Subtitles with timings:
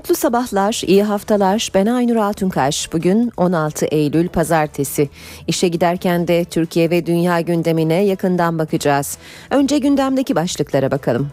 [0.00, 1.70] Mutlu sabahlar, iyi haftalar.
[1.74, 2.92] Ben Aynur Altunkaş.
[2.92, 5.08] Bugün 16 Eylül Pazartesi.
[5.46, 9.18] İşe giderken de Türkiye ve dünya gündemine yakından bakacağız.
[9.50, 11.28] Önce gündemdeki başlıklara bakalım.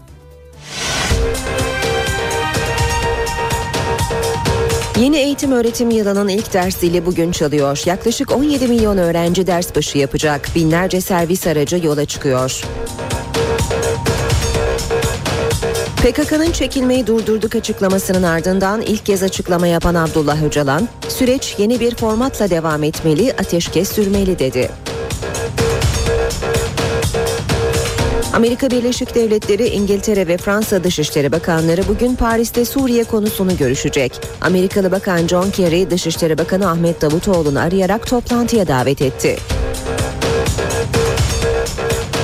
[5.00, 7.84] Yeni eğitim öğretim yılının ilk ders zili bugün çalıyor.
[7.86, 10.50] Yaklaşık 17 milyon öğrenci ders başı yapacak.
[10.56, 12.64] Binlerce servis aracı yola çıkıyor.
[16.08, 22.50] PKK'nın çekilmeyi durdurduk açıklamasının ardından ilk kez açıklama yapan Abdullah Öcalan, süreç yeni bir formatla
[22.50, 24.70] devam etmeli, ateşkes sürmeli dedi.
[28.34, 34.22] Amerika Birleşik Devletleri, İngiltere ve Fransa Dışişleri Bakanları bugün Paris'te Suriye konusunu görüşecek.
[34.42, 39.38] Amerikalı Bakan John Kerry, Dışişleri Bakanı Ahmet Davutoğlu'nu arayarak toplantıya davet etti.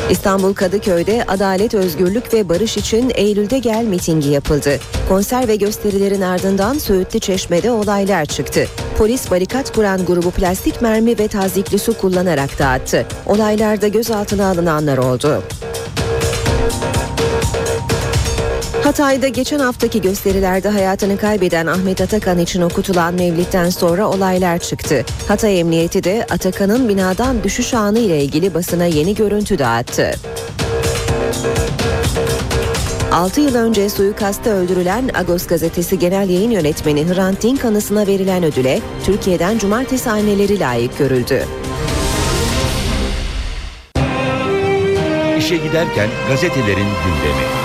[0.10, 4.80] İstanbul Kadıköy'de Adalet, Özgürlük ve Barış için Eylül'de gel mitingi yapıldı.
[5.10, 8.66] Konser ve gösterilerin ardından Söğütlü Çeşme'de olaylar çıktı.
[8.98, 13.06] Polis barikat kuran grubu plastik mermi ve tazikli su kullanarak dağıttı.
[13.26, 15.44] Olaylarda gözaltına alınanlar oldu.
[18.84, 25.06] Hatay'da geçen haftaki gösterilerde hayatını kaybeden Ahmet Atakan için okutulan mevlitten sonra olaylar çıktı.
[25.28, 30.12] Hatay Emniyeti de Atakan'ın binadan düşüş anı ile ilgili basına yeni görüntü dağıttı.
[33.12, 38.80] 6 yıl önce suikasta öldürülen Agos gazetesi genel yayın yönetmeni Hrant Dink anısına verilen ödüle
[39.06, 41.44] Türkiye'den cumartesi anneleri layık görüldü.
[45.38, 47.63] İşe giderken gazetelerin gündemi.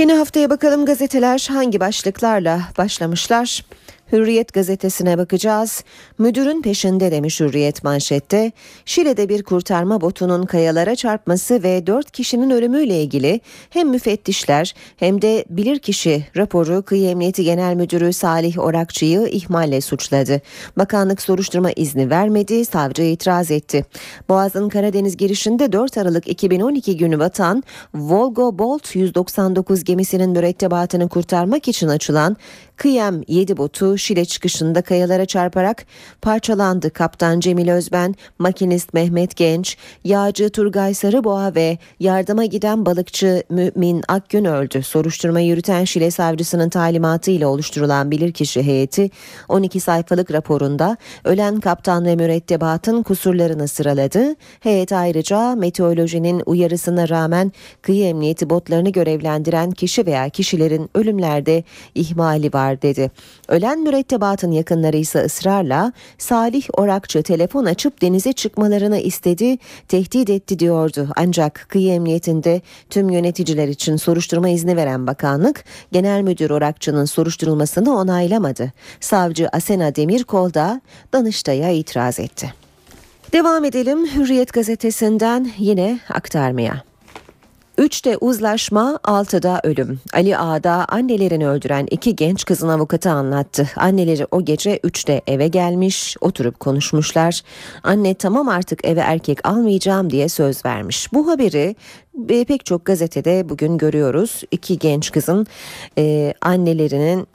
[0.00, 3.64] Yeni haftaya bakalım gazeteler hangi başlıklarla başlamışlar?
[4.12, 5.84] Hürriyet gazetesine bakacağız.
[6.18, 8.52] Müdürün peşinde demiş Hürriyet manşette.
[8.84, 15.44] Şile'de bir kurtarma botunun kayalara çarpması ve dört kişinin ölümüyle ilgili hem müfettişler hem de
[15.50, 20.40] bilirkişi raporu Kıyı Emniyeti Genel Müdürü Salih Orakçı'yı ihmalle suçladı.
[20.76, 23.84] Bakanlık soruşturma izni vermedi, savcı itiraz etti.
[24.28, 27.62] Boğaz'ın Karadeniz girişinde 4 Aralık 2012 günü vatan
[27.94, 32.36] Volgo Bolt 199 gemisinin mürettebatını kurtarmak için açılan
[32.76, 35.86] Kıyam 7 botu Şile çıkışında kayalara çarparak
[36.22, 36.90] parçalandı.
[36.90, 44.44] Kaptan Cemil Özben, makinist Mehmet Genç, yağcı Turgay Sarıboğa ve yardıma giden balıkçı Mümin Akgün
[44.44, 44.82] öldü.
[44.82, 49.10] Soruşturma yürüten Şile savcısının talimatıyla oluşturulan bilirkişi heyeti
[49.48, 54.34] 12 sayfalık raporunda ölen kaptan ve mürettebatın kusurlarını sıraladı.
[54.60, 62.82] Heyet ayrıca meteorolojinin uyarısına rağmen kıyı emniyeti botlarını görevlendiren kişi veya kişilerin ölümlerde ihmali var
[62.82, 63.10] dedi.
[63.50, 71.08] Ölen mürettebatın yakınları ise ısrarla Salih Orakçı telefon açıp denize çıkmalarını istedi, tehdit etti diyordu.
[71.16, 78.72] Ancak kıyı emniyetinde tüm yöneticiler için soruşturma izni veren bakanlık genel müdür Orakçı'nın soruşturulmasını onaylamadı.
[79.00, 80.80] Savcı Asena Demirkol da
[81.12, 82.54] Danıştay'a itiraz etti.
[83.32, 86.89] Devam edelim Hürriyet gazetesinden yine aktarmaya.
[87.80, 90.00] 3'te uzlaşma, 6'da ölüm.
[90.12, 93.68] Ali Ağa'da annelerini öldüren iki genç kızın avukatı anlattı.
[93.76, 97.42] Anneleri o gece 3'te eve gelmiş, oturup konuşmuşlar.
[97.82, 101.12] Anne tamam artık eve erkek almayacağım diye söz vermiş.
[101.12, 101.76] Bu haberi
[102.28, 104.42] e, pek çok gazetede bugün görüyoruz.
[104.50, 105.46] İki genç kızın
[105.98, 107.26] e, annelerinin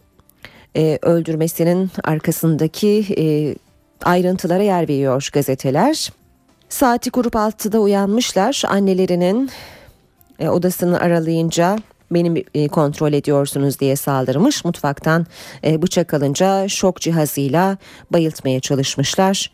[0.78, 3.56] e, öldürmesinin arkasındaki e,
[4.04, 6.12] ayrıntılara yer veriyor gazeteler.
[6.70, 8.64] Saati kurup 6'da uyanmışlar.
[8.68, 9.50] Annelerinin
[10.40, 11.78] e, odasını aralayınca
[12.12, 14.66] benim e, kontrol ediyorsunuz diye saldırmış.
[14.66, 15.26] Mutfaktan
[15.64, 17.78] e, bıçak alınca şok cihazıyla
[18.12, 19.52] bayıltmaya çalışmışlar.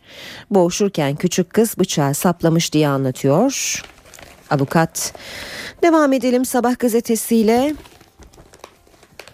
[0.50, 3.82] Boğuşurken küçük kız bıçağı saplamış diye anlatıyor.
[4.50, 5.14] Avukat.
[5.82, 7.74] Devam edelim sabah gazetesiyle.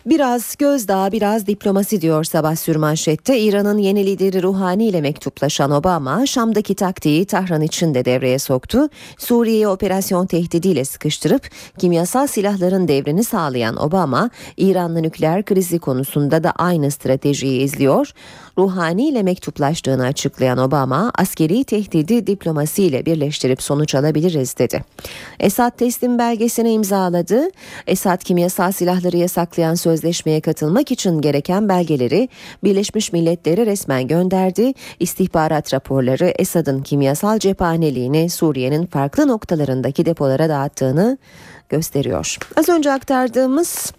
[0.08, 3.38] Biraz gözdağı biraz diplomasi diyor sabah sürmanşette.
[3.38, 8.88] İran'ın yeni lideri Ruhani ile mektuplaşan Obama Şam'daki taktiği Tahran için de devreye soktu.
[9.18, 16.90] Suriye'yi operasyon tehdidiyle sıkıştırıp kimyasal silahların devrini sağlayan Obama İran'la nükleer krizi konusunda da aynı
[16.90, 18.12] stratejiyi izliyor.
[18.58, 24.84] Ruhani ile mektuplaştığını açıklayan Obama askeri tehdidi diplomasiyle birleştirip sonuç alabiliriz dedi.
[25.40, 27.50] Esad teslim belgesini imzaladı.
[27.86, 32.28] Esad kimyasal silahları yasaklayan sözleşmeye katılmak için gereken belgeleri
[32.64, 34.72] Birleşmiş Milletler'e resmen gönderdi.
[35.00, 41.18] İstihbarat raporları Esad'ın kimyasal cephaneliğini Suriye'nin farklı noktalarındaki depolara dağıttığını
[41.68, 42.36] gösteriyor.
[42.56, 43.92] Az önce aktardığımız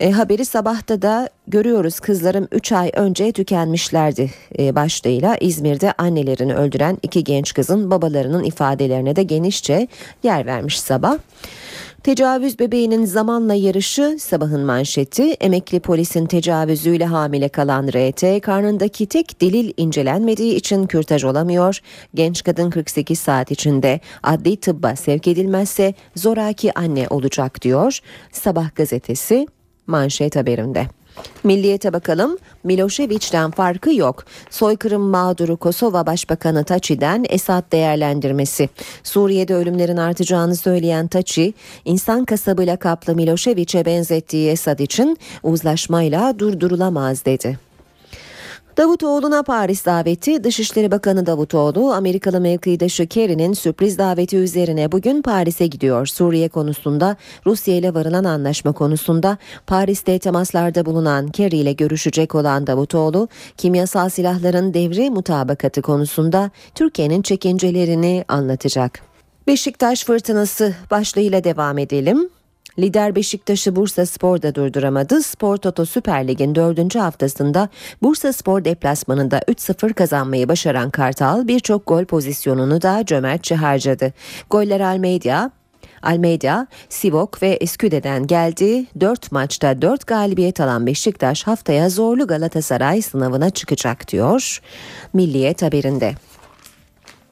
[0.00, 6.98] E, haberi sabahta da görüyoruz kızlarım 3 ay önce tükenmişlerdi e, başlığıyla İzmir'de annelerini öldüren
[7.02, 9.88] iki genç kızın babalarının ifadelerine de genişçe
[10.22, 11.18] yer vermiş sabah.
[12.02, 19.72] Tecavüz bebeğinin zamanla yarışı sabahın manşeti emekli polisin tecavüzüyle hamile kalan RT karnındaki tek delil
[19.76, 21.78] incelenmediği için kürtaj olamıyor.
[22.14, 27.98] Genç kadın 48 saat içinde adli tıbba sevk edilmezse zoraki anne olacak diyor.
[28.32, 29.46] Sabah gazetesi
[29.86, 30.99] manşet haberinde.
[31.44, 32.38] Milliyete bakalım.
[32.64, 34.24] Milošević'ten farkı yok.
[34.50, 38.68] Soykırım mağduru Kosova Başbakanı Taçi'den Esad değerlendirmesi.
[39.02, 47.69] Suriye'de ölümlerin artacağını söyleyen Taçi, insan kasabı lakaplı Milošević'e benzettiği Esad için uzlaşmayla durdurulamaz dedi.
[48.80, 56.06] Davutoğlu'na Paris daveti Dışişleri Bakanı Davutoğlu Amerikalı mevkidaşı Kerry'nin sürpriz daveti üzerine bugün Paris'e gidiyor.
[56.06, 57.16] Suriye konusunda
[57.46, 64.74] Rusya ile varılan anlaşma konusunda Paris'te temaslarda bulunan Kerry ile görüşecek olan Davutoğlu kimyasal silahların
[64.74, 69.00] devri mutabakatı konusunda Türkiye'nin çekincelerini anlatacak.
[69.46, 72.30] Beşiktaş fırtınası başlığıyla devam edelim.
[72.80, 75.22] Lider Beşiktaş'ı Bursa Spor da durduramadı.
[75.22, 77.68] Spor Toto Süper Lig'in dördüncü haftasında
[78.02, 84.12] Bursa Spor deplasmanında 3-0 kazanmayı başaran Kartal birçok gol pozisyonunu da cömertçe harcadı.
[84.50, 85.50] Goller Almeida,
[86.02, 88.86] Almeida, Sivok ve Esküde'den geldi.
[89.00, 94.60] 4 maçta 4 galibiyet alan Beşiktaş haftaya zorlu Galatasaray sınavına çıkacak diyor
[95.12, 96.14] Milliyet haberinde.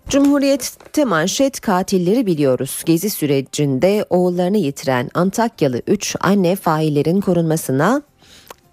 [0.09, 2.83] Cumhuriyet'te manşet katilleri biliyoruz.
[2.87, 8.03] Gezi sürecinde oğullarını yitiren Antakyalı 3 anne faillerin korunmasına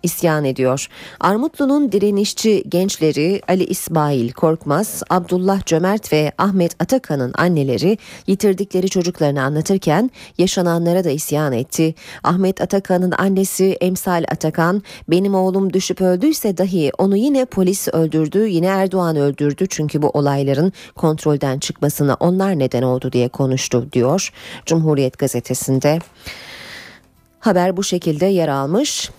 [0.05, 0.87] isyan ediyor.
[1.19, 7.97] Armutlu'nun direnişçi gençleri Ali İsmail Korkmaz, Abdullah Cömert ve Ahmet Atakan'ın anneleri
[8.27, 11.95] yitirdikleri çocuklarını anlatırken yaşananlara da isyan etti.
[12.23, 18.67] Ahmet Atakan'ın annesi Emsal Atakan, benim oğlum düşüp öldüyse dahi onu yine polis öldürdü, yine
[18.67, 24.31] Erdoğan öldürdü çünkü bu olayların kontrolden çıkmasına onlar neden oldu diye konuştu diyor
[24.65, 25.99] Cumhuriyet gazetesinde.
[27.39, 29.11] Haber bu şekilde yer almış.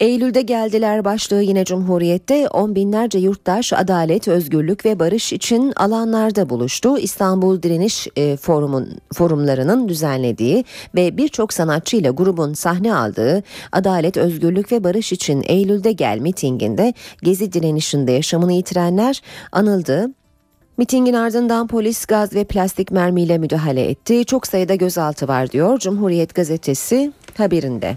[0.00, 6.98] Eylül'de geldiler başlığı yine Cumhuriyet'te on binlerce yurttaş adalet, özgürlük ve barış için alanlarda buluştu.
[6.98, 10.64] İstanbul Direniş e, Forumun forumlarının düzenlediği
[10.94, 13.42] ve birçok sanatçıyla grubun sahne aldığı
[13.72, 19.22] Adalet, Özgürlük ve Barış için Eylül'de gel mitinginde Gezi direnişinde yaşamını yitirenler
[19.52, 20.10] anıldı.
[20.76, 24.24] Mitingin ardından polis gaz ve plastik mermiyle müdahale etti.
[24.24, 27.96] Çok sayıda gözaltı var diyor Cumhuriyet gazetesi haberinde.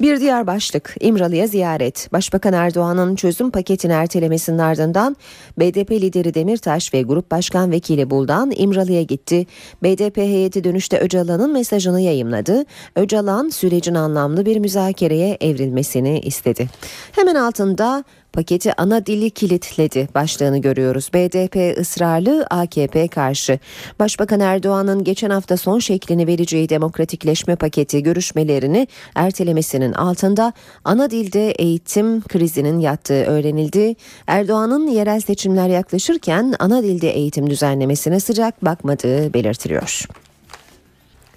[0.00, 2.08] Bir diğer başlık İmralı'ya ziyaret.
[2.12, 5.16] Başbakan Erdoğan'ın çözüm paketini ertelemesinin ardından
[5.58, 9.46] BDP lideri Demirtaş ve Grup Başkan Vekili Buldan İmralı'ya gitti.
[9.82, 12.64] BDP heyeti dönüşte Öcalan'ın mesajını yayımladı.
[12.96, 16.68] Öcalan sürecin anlamlı bir müzakereye evrilmesini istedi.
[17.12, 21.10] Hemen altında paketi ana dili kilitledi başlığını görüyoruz.
[21.14, 23.58] BDP ısrarlı AKP karşı.
[23.98, 30.52] Başbakan Erdoğan'ın geçen hafta son şeklini vereceği demokratikleşme paketi görüşmelerini ertelemesinin altında
[30.84, 33.94] ana dilde eğitim krizinin yattığı öğrenildi.
[34.26, 40.06] Erdoğan'ın yerel seçimler yaklaşırken ana dilde eğitim düzenlemesine sıcak bakmadığı belirtiliyor.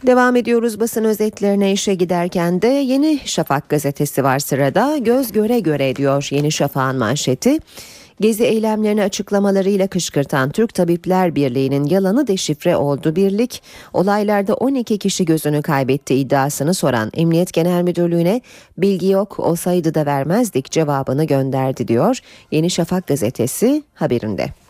[0.07, 4.97] Devam ediyoruz basın özetlerine işe giderken de Yeni Şafak gazetesi var sırada.
[4.97, 7.57] Göz göre göre diyor Yeni Şafak'ın manşeti.
[8.19, 13.15] Gezi eylemlerini açıklamalarıyla kışkırtan Türk Tabipler Birliği'nin yalanı deşifre oldu.
[13.15, 13.63] Birlik
[13.93, 18.41] olaylarda 12 kişi gözünü kaybetti iddiasını soran Emniyet Genel Müdürlüğü'ne
[18.77, 22.19] bilgi yok olsaydı da vermezdik cevabını gönderdi diyor
[22.51, 24.62] Yeni Şafak gazetesi haberinde.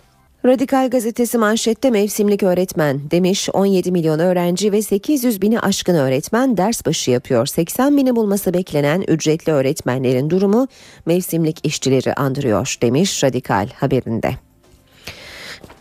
[0.45, 6.85] Radikal gazetesi manşette mevsimlik öğretmen demiş 17 milyon öğrenci ve 800 bini aşkın öğretmen ders
[6.85, 7.45] başı yapıyor.
[7.45, 10.67] 80 bini bulması beklenen ücretli öğretmenlerin durumu
[11.05, 14.52] mevsimlik işçileri andırıyor demiş Radikal haberinde.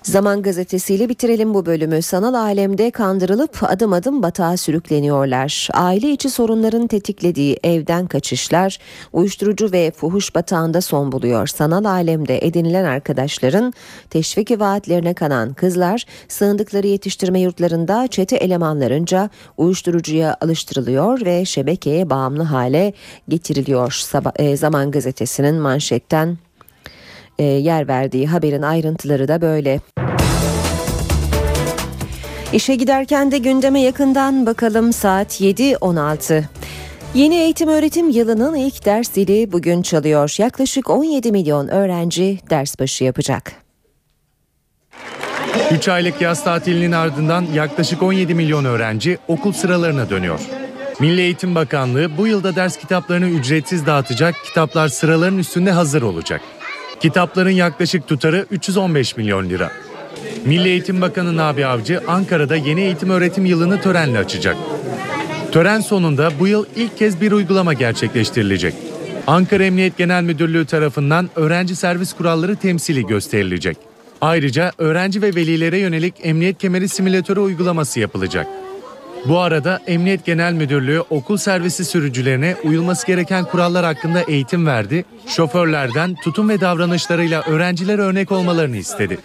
[0.03, 2.03] Zaman gazetesiyle bitirelim bu bölümü.
[2.03, 5.69] Sanal alemde kandırılıp adım adım batağa sürükleniyorlar.
[5.73, 8.79] Aile içi sorunların tetiklediği evden kaçışlar,
[9.13, 11.47] uyuşturucu ve fuhuş batağında son buluyor.
[11.47, 13.73] Sanal alemde edinilen arkadaşların
[14.11, 22.93] teşvik vaatlerine kanan kızlar sığındıkları yetiştirme yurtlarında çete elemanlarınca uyuşturucuya alıştırılıyor ve şebekeye bağımlı hale
[23.29, 24.03] getiriliyor.
[24.37, 26.39] E, Zaman gazetesinin manşetten
[27.39, 29.81] yer verdiği haberin ayrıntıları da böyle.
[32.53, 36.43] İşe giderken de gündeme yakından bakalım saat 7.16.
[37.15, 40.35] Yeni eğitim öğretim yılının ilk ders zili bugün çalıyor.
[40.39, 43.53] Yaklaşık 17 milyon öğrenci ders başı yapacak.
[45.71, 50.41] 3 aylık yaz tatilinin ardından yaklaşık 17 milyon öğrenci okul sıralarına dönüyor.
[51.01, 56.41] Milli Eğitim Bakanlığı bu yılda ders kitaplarını ücretsiz dağıtacak, kitaplar sıraların üstünde hazır olacak.
[57.03, 59.71] Kitapların yaklaşık tutarı 315 milyon lira.
[60.45, 64.57] Milli Eğitim Bakanı Nabi Avcı Ankara'da yeni eğitim öğretim yılını törenle açacak.
[65.53, 68.75] Tören sonunda bu yıl ilk kez bir uygulama gerçekleştirilecek.
[69.27, 73.77] Ankara Emniyet Genel Müdürlüğü tarafından öğrenci servis kuralları temsili gösterilecek.
[74.21, 78.47] Ayrıca öğrenci ve velilere yönelik emniyet kemeri simülatörü uygulaması yapılacak.
[79.29, 85.05] Bu arada Emniyet Genel Müdürlüğü okul servisi sürücülerine uyulması gereken kurallar hakkında eğitim verdi.
[85.27, 89.19] Şoförlerden tutum ve davranışlarıyla öğrencilere örnek olmalarını istedi.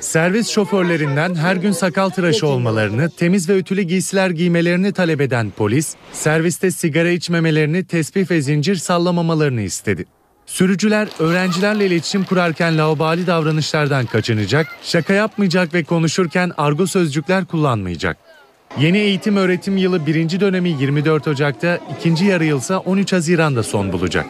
[0.00, 5.94] Servis şoförlerinden her gün sakal tıraşı olmalarını, temiz ve ütülü giysiler giymelerini talep eden polis,
[6.12, 10.04] serviste sigara içmemelerini, tespih ve zincir sallamamalarını istedi.
[10.46, 18.29] Sürücüler öğrencilerle iletişim kurarken laubali davranışlardan kaçınacak, şaka yapmayacak ve konuşurken argo sözcükler kullanmayacak.
[18.78, 24.26] Yeni eğitim öğretim yılı birinci dönemi 24 Ocak'ta, ikinci yarı yılsa 13 Haziran'da son bulacak.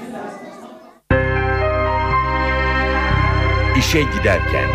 [3.79, 4.69] İşe giderken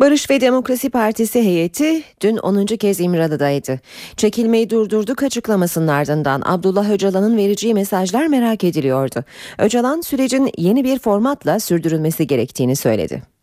[0.00, 2.66] Barış ve Demokrasi Partisi heyeti dün 10.
[2.66, 3.80] kez İmralı'daydı.
[4.16, 9.24] Çekilmeyi durdurduk açıklamasının ardından Abdullah Öcalan'ın vereceği mesajlar merak ediliyordu.
[9.58, 13.37] Öcalan sürecin yeni bir formatla sürdürülmesi gerektiğini söyledi.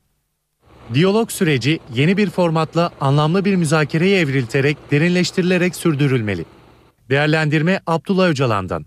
[0.94, 6.46] Diyalog süreci yeni bir formatla anlamlı bir müzakereye evrilterek derinleştirilerek sürdürülmeli.
[7.10, 8.86] Değerlendirme Abdullah Öcalan'dan.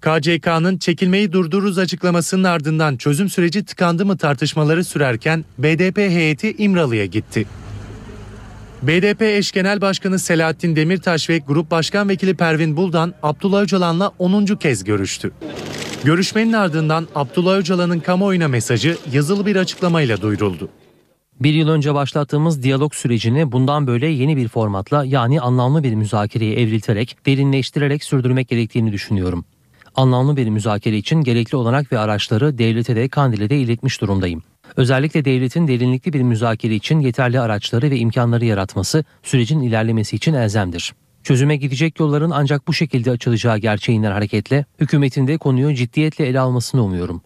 [0.00, 7.46] KCK'nın çekilmeyi durdururuz açıklamasının ardından çözüm süreci tıkandı mı tartışmaları sürerken BDP heyeti İmralı'ya gitti.
[8.82, 14.46] BDP eş genel başkanı Selahattin Demirtaş ve Grup Başkan Vekili Pervin Buldan Abdullah Öcalan'la 10.
[14.46, 15.32] kez görüştü.
[16.04, 20.68] Görüşmenin ardından Abdullah Öcalan'ın kamuoyuna mesajı yazılı bir açıklamayla duyuruldu.
[21.40, 26.60] Bir yıl önce başlattığımız diyalog sürecini bundan böyle yeni bir formatla yani anlamlı bir müzakereye
[26.60, 29.44] evrilterek, derinleştirerek sürdürmek gerektiğini düşünüyorum.
[29.94, 34.42] Anlamlı bir müzakere için gerekli olanak ve araçları devlete de Kandil'e de iletmiş durumdayım.
[34.76, 40.94] Özellikle devletin derinlikli bir müzakere için yeterli araçları ve imkanları yaratması sürecin ilerlemesi için elzemdir.
[41.22, 46.84] Çözüme gidecek yolların ancak bu şekilde açılacağı gerçeğinden hareketle hükümetin de konuyu ciddiyetle ele almasını
[46.84, 47.22] umuyorum.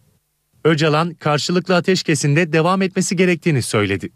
[0.67, 4.11] Öcalan karşılıklı ateşkesinde devam etmesi gerektiğini söyledi.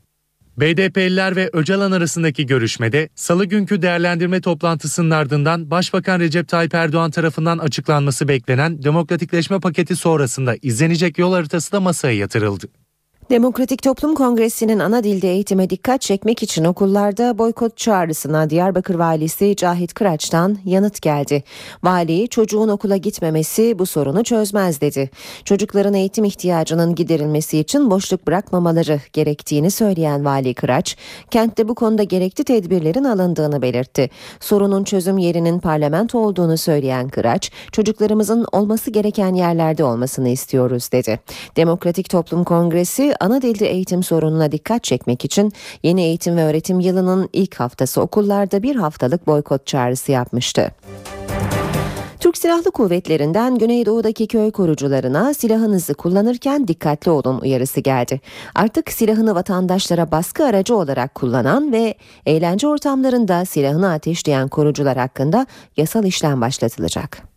[0.57, 7.59] BDP'liler ve Öcalan arasındaki görüşmede salı günkü değerlendirme toplantısının ardından Başbakan Recep Tayyip Erdoğan tarafından
[7.59, 12.67] açıklanması beklenen demokratikleşme paketi sonrasında izlenecek yol haritası da masaya yatırıldı.
[13.31, 19.95] Demokratik Toplum Kongresi'nin ana dilde eğitime dikkat çekmek için okullarda boykot çağrısına Diyarbakır Valisi Cahit
[19.95, 21.43] Kıraç'tan yanıt geldi.
[21.83, 25.11] Vali çocuğun okula gitmemesi bu sorunu çözmez dedi.
[25.45, 30.97] Çocukların eğitim ihtiyacının giderilmesi için boşluk bırakmamaları gerektiğini söyleyen Vali Kıraç,
[31.31, 34.11] kentte bu konuda gerekli tedbirlerin alındığını belirtti.
[34.41, 41.21] Sorunun çözüm yerinin parlamento olduğunu söyleyen Kıraç, çocuklarımızın olması gereken yerlerde olmasını istiyoruz dedi.
[41.57, 47.29] Demokratik Toplum Kongresi ana dilde eğitim sorununa dikkat çekmek için yeni eğitim ve öğretim yılının
[47.33, 50.71] ilk haftası okullarda bir haftalık boykot çağrısı yapmıştı.
[52.21, 58.21] Türk Silahlı Kuvvetleri'nden Güneydoğu'daki köy korucularına silahınızı kullanırken dikkatli olun uyarısı geldi.
[58.55, 61.95] Artık silahını vatandaşlara baskı aracı olarak kullanan ve
[62.27, 65.47] eğlence ortamlarında silahını ateşleyen korucular hakkında
[65.77, 67.30] yasal işlem başlatılacak.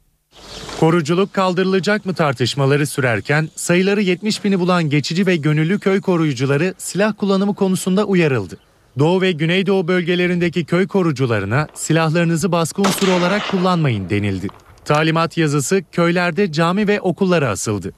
[0.79, 7.13] Koruculuk kaldırılacak mı tartışmaları sürerken sayıları 70 bini bulan geçici ve gönüllü köy koruyucuları silah
[7.17, 8.57] kullanımı konusunda uyarıldı.
[8.99, 14.47] Doğu ve Güneydoğu bölgelerindeki köy korucularına silahlarınızı baskı unsuru olarak kullanmayın denildi.
[14.85, 17.93] Talimat yazısı köylerde cami ve okullara asıldı.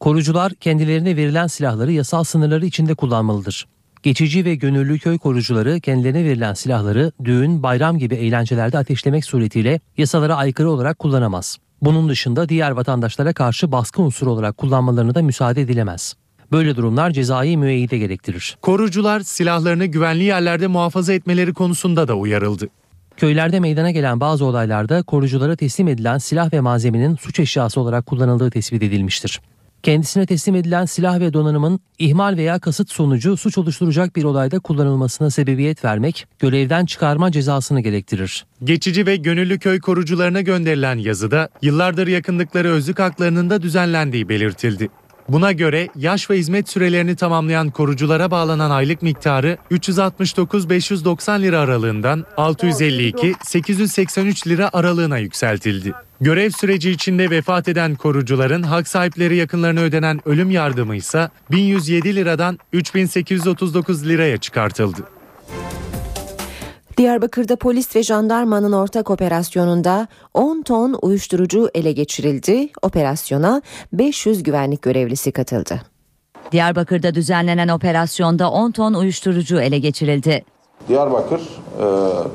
[0.00, 3.66] Korucular kendilerine verilen silahları yasal sınırları içinde kullanmalıdır.
[4.02, 10.36] Geçici ve gönüllü köy korucuları kendilerine verilen silahları düğün, bayram gibi eğlencelerde ateşlemek suretiyle yasalara
[10.36, 11.58] aykırı olarak kullanamaz.
[11.82, 16.14] Bunun dışında diğer vatandaşlara karşı baskı unsuru olarak kullanmalarına da müsaade edilemez.
[16.52, 18.56] Böyle durumlar cezai müeyyide gerektirir.
[18.62, 22.68] Korucular silahlarını güvenli yerlerde muhafaza etmeleri konusunda da uyarıldı.
[23.16, 28.50] Köylerde meydana gelen bazı olaylarda koruculara teslim edilen silah ve malzemenin suç eşyası olarak kullanıldığı
[28.50, 29.40] tespit edilmiştir.
[29.82, 35.30] Kendisine teslim edilen silah ve donanımın ihmal veya kasıt sonucu suç oluşturacak bir olayda kullanılmasına
[35.30, 38.46] sebebiyet vermek, görevden çıkarma cezasını gerektirir.
[38.64, 44.88] Geçici ve gönüllü köy korucularına gönderilen yazıda yıllardır yakındıkları özlük haklarının da düzenlendiği belirtildi.
[45.32, 54.48] Buna göre yaş ve hizmet sürelerini tamamlayan koruculara bağlanan aylık miktarı 369-590 lira aralığından 652-883
[54.48, 55.92] lira aralığına yükseltildi.
[56.20, 62.58] Görev süreci içinde vefat eden korucuların hak sahipleri yakınlarına ödenen ölüm yardımı ise 1107 liradan
[62.72, 65.19] 3839 liraya çıkartıldı.
[67.00, 72.68] Diyarbakır'da polis ve jandarmanın ortak operasyonunda 10 ton uyuşturucu ele geçirildi.
[72.82, 75.80] Operasyona 500 güvenlik görevlisi katıldı.
[76.52, 80.44] Diyarbakır'da düzenlenen operasyonda 10 ton uyuşturucu ele geçirildi.
[80.88, 81.84] Diyarbakır e,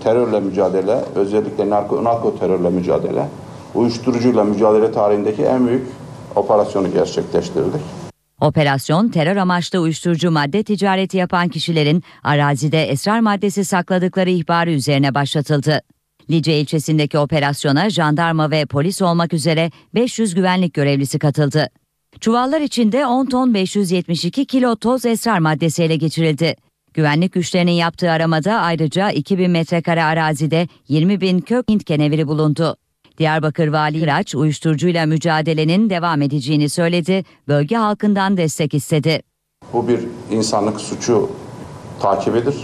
[0.03, 3.27] terörle mücadele, özellikle narko, narko terörle mücadele,
[3.75, 5.87] uyuşturucuyla mücadele tarihindeki en büyük
[6.35, 8.04] operasyonu gerçekleştirdik.
[8.41, 15.81] Operasyon terör amaçlı uyuşturucu madde ticareti yapan kişilerin arazide esrar maddesi sakladıkları ihbarı üzerine başlatıldı.
[16.29, 21.69] Lice ilçesindeki operasyona jandarma ve polis olmak üzere 500 güvenlik görevlisi katıldı.
[22.19, 26.55] Çuvallar içinde 10 ton 572 kilo toz esrar maddesi ele geçirildi.
[26.93, 32.77] Güvenlik güçlerinin yaptığı aramada ayrıca 2000 metrekare arazide 20 bin kök Hint keneviri bulundu.
[33.17, 39.21] Diyarbakır Vali Hiraç uyuşturucuyla mücadelenin devam edeceğini söyledi, bölge halkından destek istedi.
[39.73, 39.99] Bu bir
[40.31, 41.29] insanlık suçu
[42.01, 42.55] takibidir.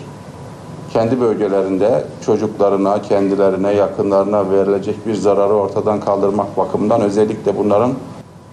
[0.94, 7.94] Kendi bölgelerinde çocuklarına, kendilerine, yakınlarına verilecek bir zararı ortadan kaldırmak bakımından özellikle bunların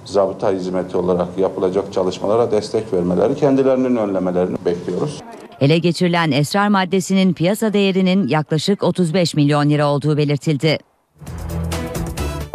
[0.04, 5.20] zabıta hizmeti olarak yapılacak çalışmalara destek vermeleri, kendilerinin önlemelerini bekliyoruz.
[5.60, 10.78] Ele geçirilen esrar maddesinin piyasa değerinin yaklaşık 35 milyon lira olduğu belirtildi.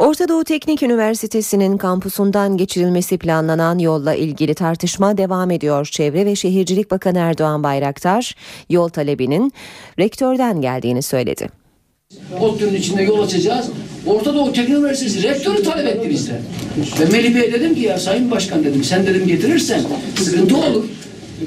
[0.03, 5.85] Orta Doğu Teknik Üniversitesi'nin kampusundan geçirilmesi planlanan yolla ilgili tartışma devam ediyor.
[5.85, 8.35] Çevre ve Şehircilik Bakanı Erdoğan Bayraktar
[8.69, 9.53] yol talebinin
[9.99, 11.49] rektörden geldiğini söyledi.
[12.39, 13.69] ODTÜ'nün içinde yol açacağız.
[14.05, 16.41] Orta Doğu Teknik Üniversitesi rektörü talep etti bizden.
[16.99, 19.81] Ve Melih Bey dedim ki ya Sayın Başkan dedim sen dedim getirirsen
[20.15, 20.83] sıkıntı olur.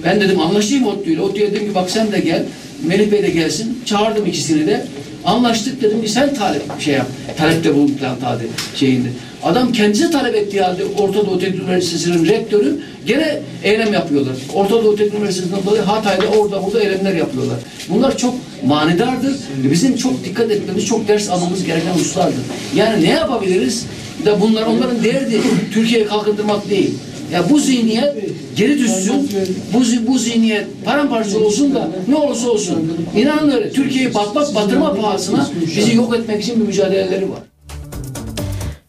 [0.04, 1.20] Ben dedim anlaşayım ODTÜ'yle.
[1.20, 2.42] ODTÜ'ye dedim ki bak sen de gel.
[2.86, 3.78] Melih Bey de gelsin.
[3.86, 4.86] Çağırdım ikisini de.
[5.24, 7.06] Anlaştık dedim ki sen talep şey yap.
[7.36, 8.44] Talepte bulun tade
[8.76, 9.08] şeyinde.
[9.42, 12.76] Adam kendisi talep ettiği halde Orta Doğu Teknik Üniversitesi'nin rektörü
[13.06, 14.34] gene eylem yapıyorlar.
[14.54, 17.56] Orta Doğu Teknik Üniversitesi'nden dolayı Hatay'da orada burada eylemler yapıyorlar.
[17.88, 18.34] Bunlar çok
[18.66, 19.32] manidardır.
[19.64, 22.40] ve Bizim çok dikkat etmemiz, çok ders almamız gereken hususlardır.
[22.74, 23.86] Yani ne yapabiliriz?
[24.24, 25.40] Da bunlar onların derdi
[25.72, 26.94] Türkiye'yi kalkındırmak değil.
[27.32, 28.14] Ya bu zihniyet
[28.56, 29.30] geri düşsün,
[29.74, 32.92] bu, bu zihniyet paramparça olsun da ne olursa olsun.
[33.16, 37.40] İnanın öyle, Türkiye'yi batmak, batırma pahasına bizi yok etmek için bir mücadeleleri var.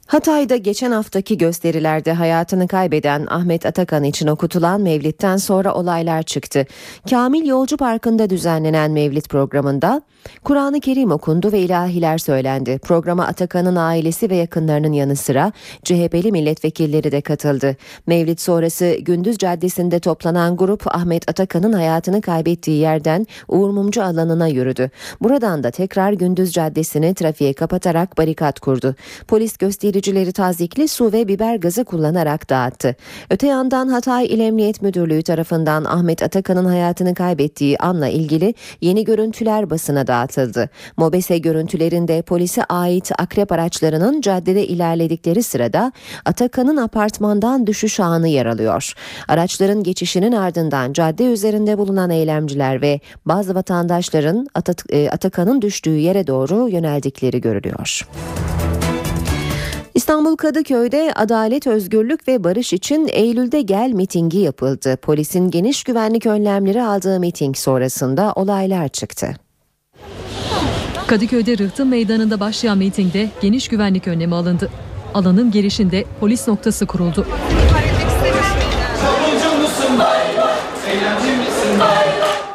[0.08, 6.66] Hatay'da geçen haftaki gösterilerde hayatını kaybeden Ahmet Atakan için okutulan Mevlid'den sonra olaylar çıktı.
[7.10, 10.02] Kamil Yolcu Parkı'nda düzenlenen Mevlid programında
[10.44, 12.80] Kur'an-ı Kerim okundu ve ilahiler söylendi.
[12.80, 15.52] Programa Atakan'ın ailesi ve yakınlarının yanı sıra
[15.84, 17.76] CHP'li milletvekilleri de katıldı.
[18.08, 24.90] Mevlid sonrası Gündüz Caddesi'nde toplanan grup Ahmet Atakan'ın hayatını kaybettiği yerden Uğur Mumcu alanına yürüdü.
[25.22, 28.96] Buradan da tekrar Gündüz Caddesi'ni trafiğe kapatarak barikat kurdu.
[29.28, 29.58] Polis
[29.98, 32.96] göstericileri tazikli su ve biber gazı kullanarak dağıttı.
[33.30, 39.70] Öte yandan Hatay İl Emniyet Müdürlüğü tarafından Ahmet Atakan'ın hayatını kaybettiği anla ilgili yeni görüntüler
[39.70, 40.70] basına dağıtıldı.
[40.98, 45.92] Mobese görüntülerinde polise ait akrep araçlarının caddede ilerledikleri sırada
[46.26, 48.94] Atakan'ın apartmandan düşüş anı yer alıyor.
[49.28, 54.48] Araçların geçişinin ardından cadde üzerinde bulunan eylemciler ve bazı vatandaşların
[54.90, 58.08] e, Atakan'ın düştüğü yere doğru yöneldikleri görülüyor.
[59.98, 64.98] İstanbul Kadıköy'de adalet, özgürlük ve barış için Eylül'de gel mitingi yapıldı.
[65.02, 69.36] Polisin geniş güvenlik önlemleri aldığı miting sonrasında olaylar çıktı.
[71.08, 74.70] Kadıköy'de Rıhtım Meydanı'nda başlayan mitingde geniş güvenlik önlemi alındı.
[75.14, 77.28] Alanın girişinde polis noktası kuruldu.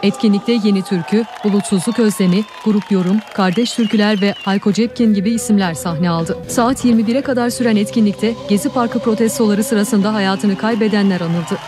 [0.02, 6.10] Etkinlikte Yeni Türkü, Bulutsuzluk Özlemi, Grup Yorum, Kardeş Türküler ve Hayko Cepkin gibi isimler sahne
[6.10, 6.38] aldı.
[6.48, 11.58] Saat 21'e kadar süren etkinlikte Gezi Parkı protestoları sırasında hayatını kaybedenler anıldı.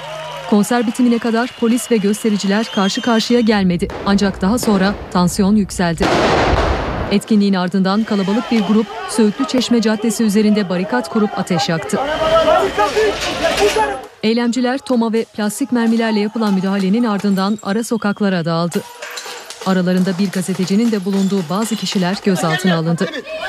[0.50, 3.88] Konser bitimine kadar polis ve göstericiler karşı karşıya gelmedi.
[4.06, 6.04] Ancak daha sonra tansiyon yükseldi.
[7.10, 11.98] Etkinliğin ardından kalabalık bir grup Söğütlü Çeşme Caddesi üzerinde barikat kurup ateş yaktı.
[14.24, 18.82] Eylemciler toma ve plastik mermilerle yapılan müdahalenin ardından ara sokaklara dağıldı.
[19.66, 23.06] Aralarında bir gazetecinin de bulunduğu bazı kişiler gözaltına alındı.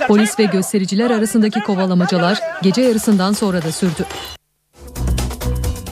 [0.08, 4.06] Polis ve göstericiler arasındaki kovalamacalar gece yarısından sonra da sürdü.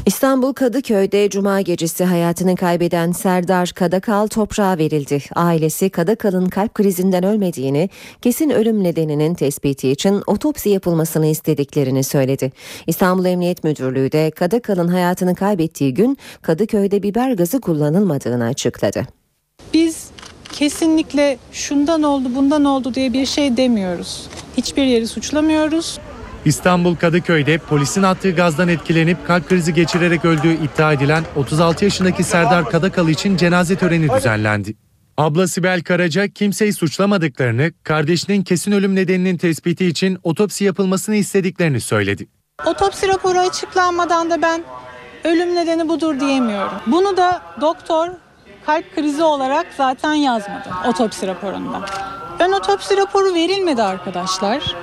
[0.05, 5.23] İstanbul Kadıköy'de cuma gecesi hayatını kaybeden Serdar Kadakal toprağa verildi.
[5.35, 7.89] Ailesi Kadakal'ın kalp krizinden ölmediğini,
[8.21, 12.51] kesin ölüm nedeninin tespiti için otopsi yapılmasını istediklerini söyledi.
[12.87, 19.03] İstanbul Emniyet Müdürlüğü de Kadakal'ın hayatını kaybettiği gün Kadıköy'de biber gazı kullanılmadığını açıkladı.
[19.73, 20.07] Biz
[20.51, 24.27] kesinlikle şundan oldu bundan oldu diye bir şey demiyoruz.
[24.57, 25.99] Hiçbir yeri suçlamıyoruz.
[26.45, 32.69] İstanbul Kadıköy'de polisin attığı gazdan etkilenip kalp krizi geçirerek öldüğü iddia edilen 36 yaşındaki Serdar
[32.69, 34.75] Kadakalı için cenaze töreni düzenlendi.
[35.17, 42.27] Abla Sibel Karaca kimseyi suçlamadıklarını, kardeşinin kesin ölüm nedeninin tespiti için otopsi yapılmasını istediklerini söyledi.
[42.65, 44.63] Otopsi raporu açıklanmadan da ben
[45.23, 46.73] ölüm nedeni budur diyemiyorum.
[46.87, 48.09] Bunu da doktor
[48.65, 51.81] kalp krizi olarak zaten yazmadı otopsi raporunda.
[52.39, 54.75] Ön otopsi raporu verilmedi arkadaşlar.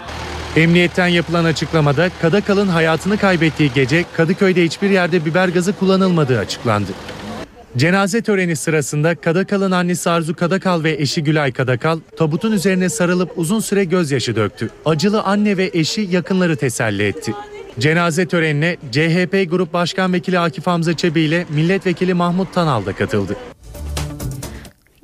[0.56, 6.90] Emniyetten yapılan açıklamada Kadakal'ın hayatını kaybettiği gece Kadıköy'de hiçbir yerde biber gazı kullanılmadığı açıklandı.
[7.76, 13.60] Cenaze töreni sırasında Kadakal'ın annesi Arzu Kadakal ve eşi Gülay Kadakal tabutun üzerine sarılıp uzun
[13.60, 14.70] süre gözyaşı döktü.
[14.84, 17.34] Acılı anne ve eşi yakınları teselli etti.
[17.78, 23.36] Cenaze törenine CHP Grup Başkan Vekili Akif Hamza Çebi ile Milletvekili Mahmut Tanal da katıldı.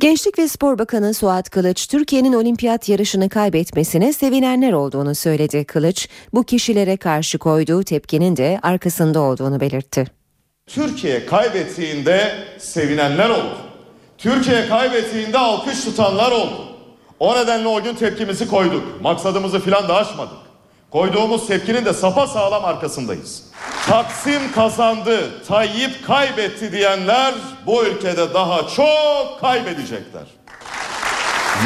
[0.01, 5.65] Gençlik ve Spor Bakanı Suat Kılıç, Türkiye'nin olimpiyat yarışını kaybetmesine sevinenler olduğunu söyledi.
[5.65, 10.05] Kılıç, bu kişilere karşı koyduğu tepkinin de arkasında olduğunu belirtti.
[10.67, 13.59] Türkiye kaybettiğinde sevinenler oldu.
[14.19, 16.69] Türkiye kaybettiğinde alkış tutanlar oldu.
[17.19, 19.01] O nedenle o gün tepkimizi koyduk.
[19.03, 20.46] Maksadımızı filan da aşmadık.
[20.97, 23.43] Koyduğumuz tepkinin de sapa sağlam arkasındayız.
[23.87, 27.35] Taksim kazandı, Tayyip kaybetti diyenler
[27.67, 30.23] bu ülkede daha çok kaybedecekler.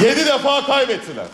[0.05, 1.27] Yedi defa kaybettiler.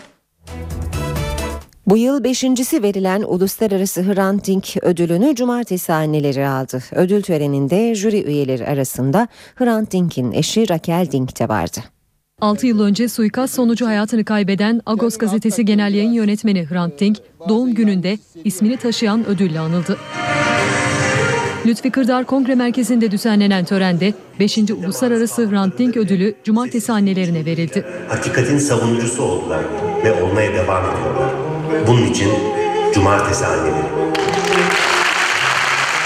[1.87, 6.83] Bu yıl beşincisi verilen Uluslararası Hrant Dink ödülünü cumartesi anneleri aldı.
[6.93, 11.81] Ödül töreninde jüri üyeleri arasında Hrant Dink'in eşi Raquel Dink de vardı.
[12.41, 17.17] 6 yıl önce suikast sonucu hayatını kaybeden Agos gazetesi genel yayın yönetmeni Hrant Dink
[17.49, 19.99] doğum gününde ismini taşıyan ödülle anıldı.
[21.67, 24.59] Lütfi Kırdar Kongre Merkezi'nde düzenlenen törende 5.
[24.59, 27.87] Uluslararası Hrant Dink ödülü cumartesi annelerine verildi.
[28.09, 29.65] Hakikatin savunucusu oldular
[30.05, 31.31] ve olmaya devam ediyorlar.
[31.87, 32.31] Bunun için
[32.95, 33.85] cumartesi anneleri.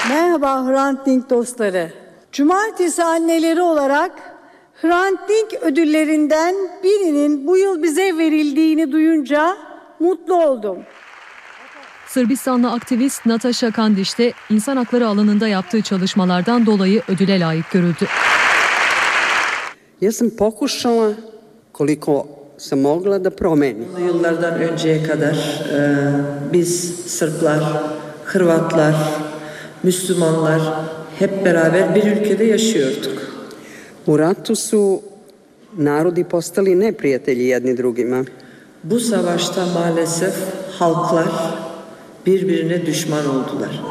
[0.09, 1.93] Merhaba Hrant Dink dostları.
[2.33, 4.30] Cumartesi anneleri olarak
[4.83, 9.57] Hrant Dink ödüllerinden birinin bu yıl bize verildiğini duyunca
[10.01, 10.79] mutlu oldum.
[12.07, 18.07] Sırbistanlı aktivist Natasha Kandiş de insan hakları alanında yaptığı çalışmalardan dolayı ödüle layık görüldü.
[20.03, 21.13] Ja sam pokušala
[21.73, 22.27] koliko
[22.59, 23.89] sam mogla da promenim.
[24.07, 25.35] Yıllardan önceye kadar
[25.73, 26.11] e,
[26.53, 27.63] biz Sırplar,
[28.25, 28.95] Hırvatlar,
[29.83, 30.61] Müslümanlar
[31.19, 33.30] hep beraber bir ülkede yaşıyorduk.
[34.07, 35.03] U ratu su
[35.77, 38.25] narodi postali neprijatelji jedni drugima.
[38.83, 40.35] Bu savaşta maalesef
[40.79, 41.29] halklar
[42.27, 43.83] birbirine düşman oldular.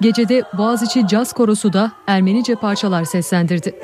[0.00, 3.74] Gecede Boğaziçi Caz Korosu da Ermenice parçalar seslendirdi.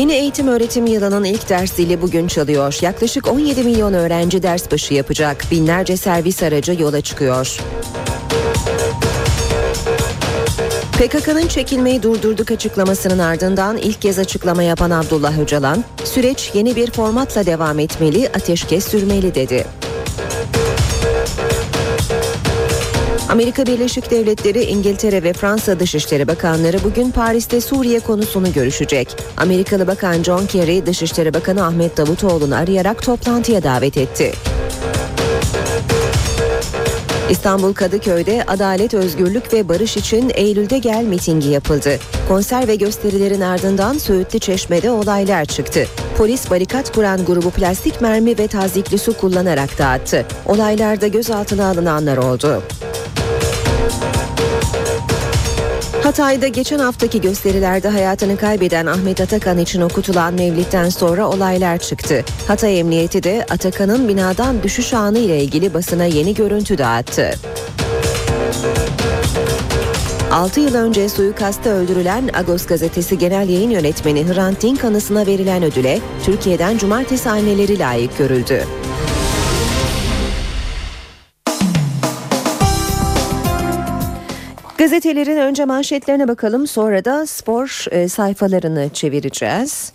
[0.00, 2.78] Yeni eğitim öğretim yılının ilk ders zili bugün çalıyor.
[2.80, 5.44] Yaklaşık 17 milyon öğrenci ders başı yapacak.
[5.50, 7.58] Binlerce servis aracı yola çıkıyor.
[10.92, 17.46] PKK'nın çekilmeyi durdurduk açıklamasının ardından ilk kez açıklama yapan Abdullah Öcalan, süreç yeni bir formatla
[17.46, 19.64] devam etmeli, ateşkes sürmeli dedi.
[23.30, 29.16] Amerika Birleşik Devletleri, İngiltere ve Fransa Dışişleri Bakanları bugün Paris'te Suriye konusunu görüşecek.
[29.36, 34.32] Amerikalı Bakan John Kerry, Dışişleri Bakanı Ahmet Davutoğlu'nu arayarak toplantıya davet etti.
[37.30, 41.98] İstanbul Kadıköy'de Adalet, Özgürlük ve Barış için Eylül'de gel mitingi yapıldı.
[42.28, 45.86] Konser ve gösterilerin ardından Söğütlü Çeşme'de olaylar çıktı.
[46.18, 50.26] Polis barikat kuran grubu plastik mermi ve tazikli su kullanarak dağıttı.
[50.46, 52.62] Olaylarda gözaltına alınanlar oldu.
[56.10, 62.24] Hatay'da geçen haftaki gösterilerde hayatını kaybeden Ahmet Atakan için okutulan mevlitten sonra olaylar çıktı.
[62.48, 67.30] Hatay Emniyeti de Atakan'ın binadan düşüş anı ile ilgili basına yeni görüntü dağıttı.
[70.32, 76.00] 6 yıl önce suikasta öldürülen Agos gazetesi genel yayın yönetmeni Hrant Dink anısına verilen ödüle
[76.24, 78.64] Türkiye'den cumartesi anneleri layık görüldü.
[84.80, 89.92] Gazetelerin önce manşetlerine bakalım sonra da spor e, sayfalarını çevireceğiz.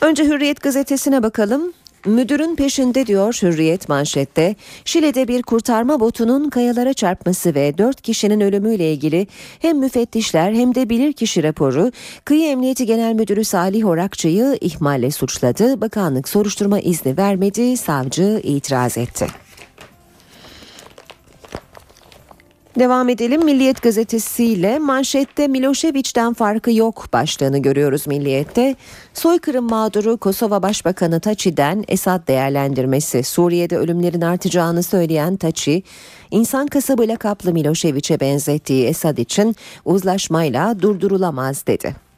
[0.00, 1.72] Önce Hürriyet gazetesine bakalım.
[2.06, 4.56] Müdürün peşinde diyor Hürriyet manşette.
[4.84, 9.26] Şile'de bir kurtarma botunun kayalara çarpması ve 4 kişinin ölümüyle ilgili
[9.58, 11.92] hem müfettişler hem de bilirkişi raporu
[12.24, 15.80] Kıyı Emniyeti Genel Müdürü Salih Orakçı'yı ihmalle suçladı.
[15.80, 19.26] Bakanlık soruşturma izni vermedi, savcı itiraz etti.
[22.78, 28.76] Devam edelim Milliyet gazetesiyle manşette Milošević'ten farkı yok başlığını görüyoruz Milliyet'te.
[29.14, 35.82] Soykırım mağduru Kosova Başbakanı Taçi'den Esad değerlendirmesi Suriye'de ölümlerin artacağını söyleyen Taçi,
[36.30, 42.09] insan kasabı lakaplı Milošević'e benzettiği Esad için uzlaşmayla durdurulamaz dedi.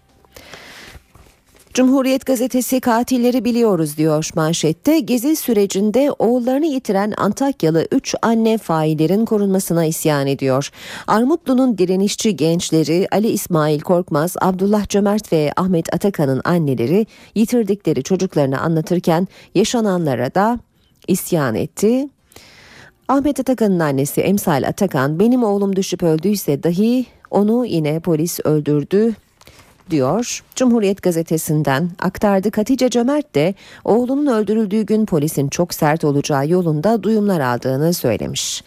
[1.75, 5.01] Cumhuriyet gazetesi katilleri biliyoruz diyor manşette.
[5.01, 10.71] Gezi sürecinde oğullarını yitiren Antakyalı 3 anne faillerin korunmasına isyan ediyor.
[11.07, 19.29] Armutlu'nun direnişçi gençleri Ali İsmail Korkmaz, Abdullah Cömert ve Ahmet Atakan'ın anneleri yitirdikleri çocuklarını anlatırken
[19.55, 20.59] yaşananlara da
[21.09, 22.09] isyan etti.
[23.09, 29.15] Ahmet Atakan'ın annesi Emsal Atakan benim oğlum düşüp öldüyse dahi onu yine polis öldürdü
[29.90, 30.42] diyor.
[30.57, 37.40] Cumhuriyet gazetesinden aktardı Katice Cömert de oğlunun öldürüldüğü gün polisin çok sert olacağı yolunda duyumlar
[37.40, 38.62] aldığını söylemiş.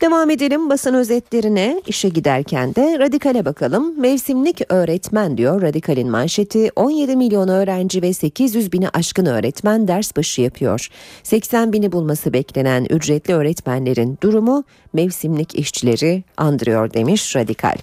[0.00, 4.00] Devam edelim basın özetlerine işe giderken de radikale bakalım.
[4.00, 10.42] Mevsimlik öğretmen diyor radikalin manşeti 17 milyon öğrenci ve 800 bini aşkın öğretmen ders başı
[10.42, 10.88] yapıyor.
[11.22, 17.76] 80 bini bulması beklenen ücretli öğretmenlerin durumu mevsimlik işçileri andırıyor demiş radikal.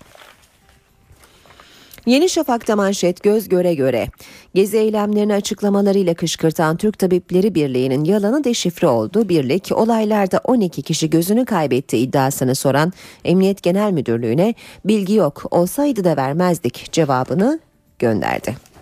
[2.06, 4.08] Yeni Şafak'ta manşet göz göre göre.
[4.54, 9.30] Gezi eylemlerini açıklamalarıyla kışkırtan Türk Tabipleri Birliği'nin yalanı deşifre oldu.
[9.30, 12.94] Birlik olaylarda 12 kişi gözünü kaybetti iddiasını soran
[13.26, 17.60] Emniyet Genel Müdürlüğü'ne bilgi yok olsaydı da vermezdik cevabını
[18.00, 18.73] gönderdi.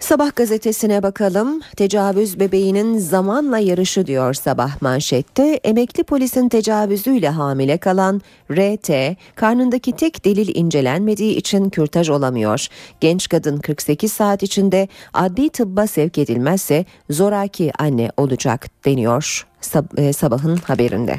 [0.00, 1.60] Sabah gazetesine bakalım.
[1.76, 5.60] Tecavüz bebeğinin zamanla yarışı diyor sabah manşette.
[5.64, 8.20] Emekli polisin tecavüzüyle hamile kalan
[8.52, 8.90] RT
[9.34, 12.66] karnındaki tek delil incelenmediği için kürtaj olamıyor.
[13.00, 20.56] Genç kadın 48 saat içinde adli tıbba sevk edilmezse zoraki anne olacak deniyor sab- sabahın
[20.56, 21.16] haberinde.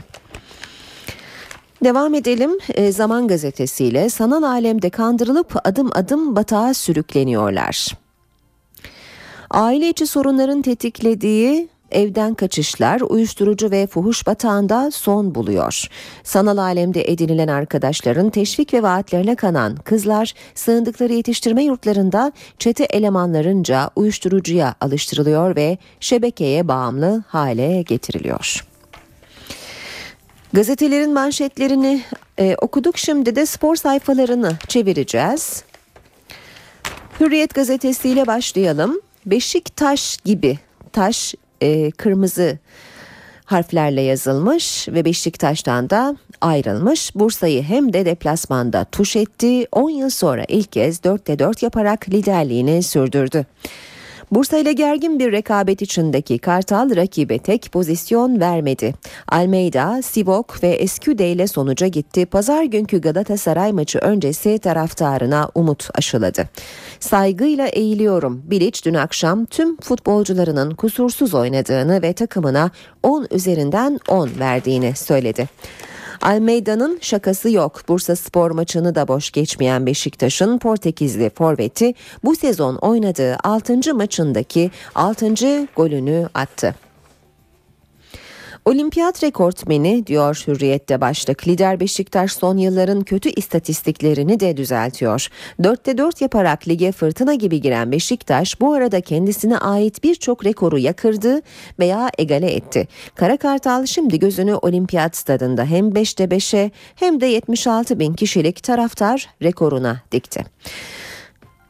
[1.83, 8.01] Devam edelim e, Zaman gazetesiyle sanal alemde kandırılıp adım adım batağa sürükleniyorlar.
[9.53, 15.87] Aile içi sorunların tetiklediği evden kaçışlar uyuşturucu ve fuhuş batağında son buluyor.
[16.23, 24.75] Sanal alemde edinilen arkadaşların teşvik ve vaatlerine kanan kızlar sığındıkları yetiştirme yurtlarında çete elemanlarınca uyuşturucuya
[24.81, 28.65] alıştırılıyor ve şebekeye bağımlı hale getiriliyor.
[30.53, 32.01] Gazetelerin manşetlerini
[32.39, 35.63] e, okuduk şimdi de spor sayfalarını çevireceğiz.
[37.19, 39.01] Hürriyet gazetesiyle başlayalım.
[39.25, 40.59] Beşiktaş gibi
[40.91, 42.57] taş e, kırmızı
[43.45, 47.15] harflerle yazılmış ve Beşiktaş'tan da ayrılmış.
[47.15, 49.67] Bursa'yı hem de deplasmanda tuş etti.
[49.71, 53.45] 10 yıl sonra ilk kez 4'te 4 yaparak liderliğini sürdürdü.
[54.31, 58.93] Bursa ile gergin bir rekabet içindeki Kartal rakibe tek pozisyon vermedi.
[59.27, 62.25] Almeida, Sivok ve Esküde ile sonuca gitti.
[62.25, 66.49] Pazar günkü Galatasaray maçı öncesi taraftarına umut aşıladı.
[66.99, 68.41] Saygıyla eğiliyorum.
[68.45, 72.71] Bilic dün akşam tüm futbolcularının kusursuz oynadığını ve takımına
[73.03, 75.49] 10 üzerinden 10 verdiğini söyledi.
[76.21, 77.81] Almeida'nın şakası yok.
[77.87, 83.93] Bursa Spor maçını da boş geçmeyen Beşiktaş'ın Portekizli forveti bu sezon oynadığı 6.
[83.93, 85.27] maçındaki 6.
[85.75, 86.75] golünü attı.
[88.65, 91.47] Olimpiyat rekortmeni diyor Hürriyet'te başlık.
[91.47, 95.27] Lider Beşiktaş son yılların kötü istatistiklerini de düzeltiyor.
[95.63, 101.41] Dörtte dört yaparak lige fırtına gibi giren Beşiktaş bu arada kendisine ait birçok rekoru yakırdı
[101.79, 102.87] veya egale etti.
[103.15, 109.29] Kara Kartal şimdi gözünü olimpiyat stadında hem 5'te 5'e hem de 76 bin kişilik taraftar
[109.41, 110.45] rekoruna dikti.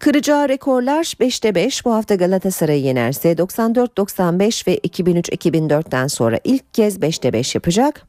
[0.02, 7.34] Kıracağı rekorlar 5'te 5 bu hafta Galatasaray'ı yenerse 94-95 ve 2003-2004'ten sonra ilk kez 5'te
[7.34, 8.02] 5 yapacak.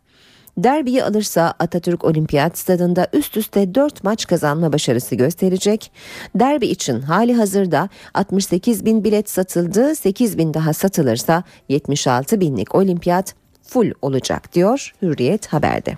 [0.59, 5.92] Derbiyi alırsa Atatürk Olimpiyat Stadında üst üste 4 maç kazanma başarısı gösterecek.
[6.35, 13.35] Derbi için hali hazırda 68 bin bilet satıldı, 8 bin daha satılırsa 76 binlik olimpiyat
[13.62, 15.94] full olacak diyor Hürriyet haberde.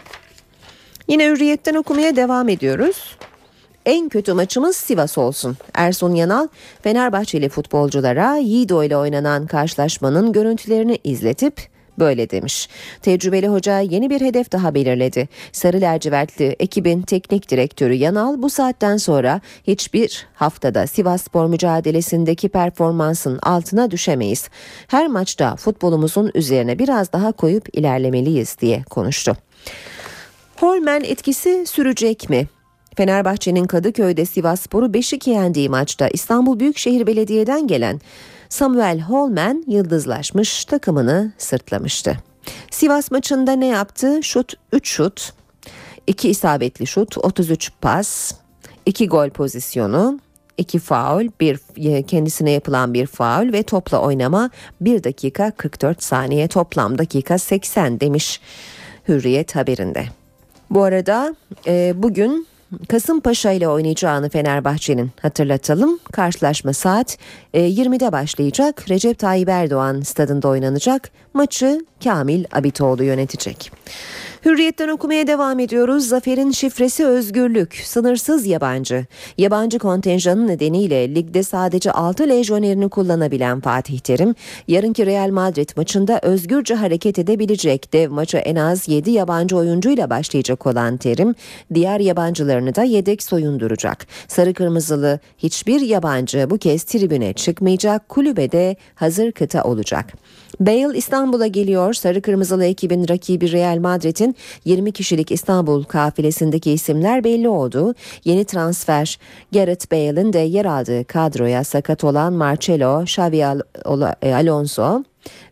[1.08, 3.16] Yine Hürriyet'ten okumaya devam ediyoruz.
[3.86, 5.56] En kötü maçımız Sivas olsun.
[5.74, 6.48] Ersun Yanal,
[6.82, 11.68] Fenerbahçeli futbolculara Yiğdo ile oynanan karşılaşmanın görüntülerini izletip
[11.98, 12.68] böyle demiş.
[13.02, 15.28] Tecrübeli hoca yeni bir hedef daha belirledi.
[15.52, 23.38] Sarı lacivertli ekibin teknik direktörü Yanal bu saatten sonra hiçbir haftada Sivas Spor mücadelesindeki performansın
[23.42, 24.48] altına düşemeyiz.
[24.86, 29.36] Her maçta futbolumuzun üzerine biraz daha koyup ilerlemeliyiz diye konuştu.
[30.56, 32.46] Holmen etkisi sürecek mi?
[32.96, 38.00] Fenerbahçe'nin Kadıköy'de Sivasspor'u 5-2 yendiği maçta İstanbul Büyükşehir Belediye'den gelen
[38.48, 42.16] Samuel Holman yıldızlaşmış takımını sırtlamıştı.
[42.70, 44.22] Sivas maçında ne yaptı?
[44.22, 45.32] Şut 3 şut,
[46.06, 48.32] 2 isabetli şut, 33 pas,
[48.86, 50.18] 2 gol pozisyonu,
[50.58, 56.48] 2 faul, bir e, kendisine yapılan bir faul ve topla oynama 1 dakika 44 saniye
[56.48, 58.40] toplam dakika 80 demiş
[59.08, 60.04] Hürriyet haberinde.
[60.70, 62.46] Bu arada e, bugün
[62.88, 65.98] Kasımpaşa ile oynayacağını Fenerbahçe'nin hatırlatalım.
[66.12, 67.18] Karşılaşma saat
[67.54, 68.90] e, 20'de başlayacak.
[68.90, 71.10] Recep Tayyip Erdoğan stadında oynanacak.
[71.34, 73.72] Maçı Kamil Abitoğlu yönetecek.
[74.44, 76.08] Hürriyetten okumaya devam ediyoruz.
[76.08, 79.06] Zafer'in şifresi özgürlük, sınırsız yabancı.
[79.38, 84.34] Yabancı kontenjanı nedeniyle ligde sadece 6 lejyonerini kullanabilen Fatih Terim,
[84.68, 87.92] yarınki Real Madrid maçında özgürce hareket edebilecek.
[87.92, 91.34] Dev maça en az 7 yabancı oyuncuyla başlayacak olan Terim,
[91.74, 94.06] diğer yabancılarını da yedek soyunduracak.
[94.28, 100.12] Sarı kırmızılı hiçbir yabancı bu kez tribüne çıkmayacak, kulübede hazır kıta olacak.
[100.60, 101.94] Bale İstanbul'a geliyor.
[101.94, 107.94] Sarı Kırmızılı ekibin rakibi Real Madrid'in 20 kişilik İstanbul kafilesindeki isimler belli oldu.
[108.24, 109.18] Yeni transfer
[109.52, 113.46] Gareth Bale'in de yer aldığı kadroya sakat olan Marcelo, Xavi
[114.22, 115.04] Alonso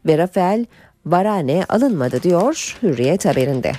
[0.07, 0.67] ve Rafael
[1.07, 3.73] Varane alınmadı diyor Hürriyet haberinde.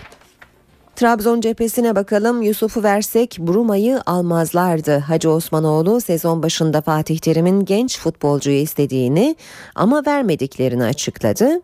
[0.96, 2.42] Trabzon cephesine bakalım.
[2.42, 4.98] Yusuf'u versek Bruma'yı almazlardı.
[4.98, 9.36] Hacı Osmanoğlu sezon başında Fatih Terim'in genç futbolcuyu istediğini
[9.76, 11.62] ama vermediklerini açıkladı.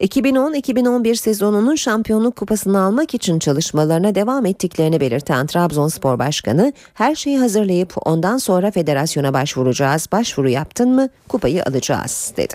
[0.00, 7.94] 2010-2011 sezonunun şampiyonluk kupasını almak için çalışmalarına devam ettiklerini belirten Trabzonspor Başkanı her şeyi hazırlayıp
[8.06, 10.08] ondan sonra federasyona başvuracağız.
[10.12, 12.54] Başvuru yaptın mı kupayı alacağız dedi.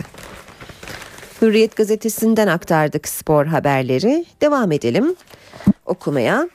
[1.41, 4.25] Hürriyet gazetesinden aktardık spor haberleri.
[4.41, 5.15] Devam edelim
[5.85, 6.49] okumaya.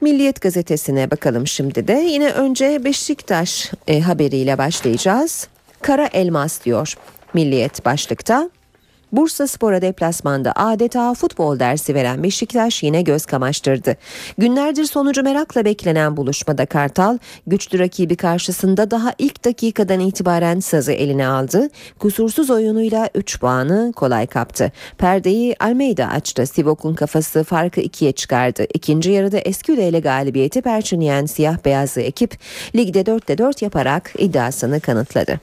[0.00, 1.92] Milliyet gazetesine bakalım şimdi de.
[1.92, 5.48] Yine önce Beşiktaş e, haberiyle başlayacağız.
[5.82, 6.94] Kara elmas diyor
[7.34, 8.50] Milliyet başlıkta.
[9.12, 13.96] Bursa Spor'a deplasmanda adeta futbol dersi veren Beşiktaş yine göz kamaştırdı.
[14.38, 21.26] Günlerdir sonucu merakla beklenen buluşmada Kartal güçlü rakibi karşısında daha ilk dakikadan itibaren sazı eline
[21.26, 21.68] aldı.
[21.98, 24.72] Kusursuz oyunuyla 3 puanı kolay kaptı.
[24.98, 26.46] Perdeyi Almeida açtı.
[26.46, 28.66] Sivok'un kafası farkı ikiye çıkardı.
[28.74, 32.38] İkinci yarıda Esküde ile galibiyeti perçinleyen siyah beyazlı ekip
[32.76, 35.40] ligde 4'te 4 yaparak iddiasını kanıtladı.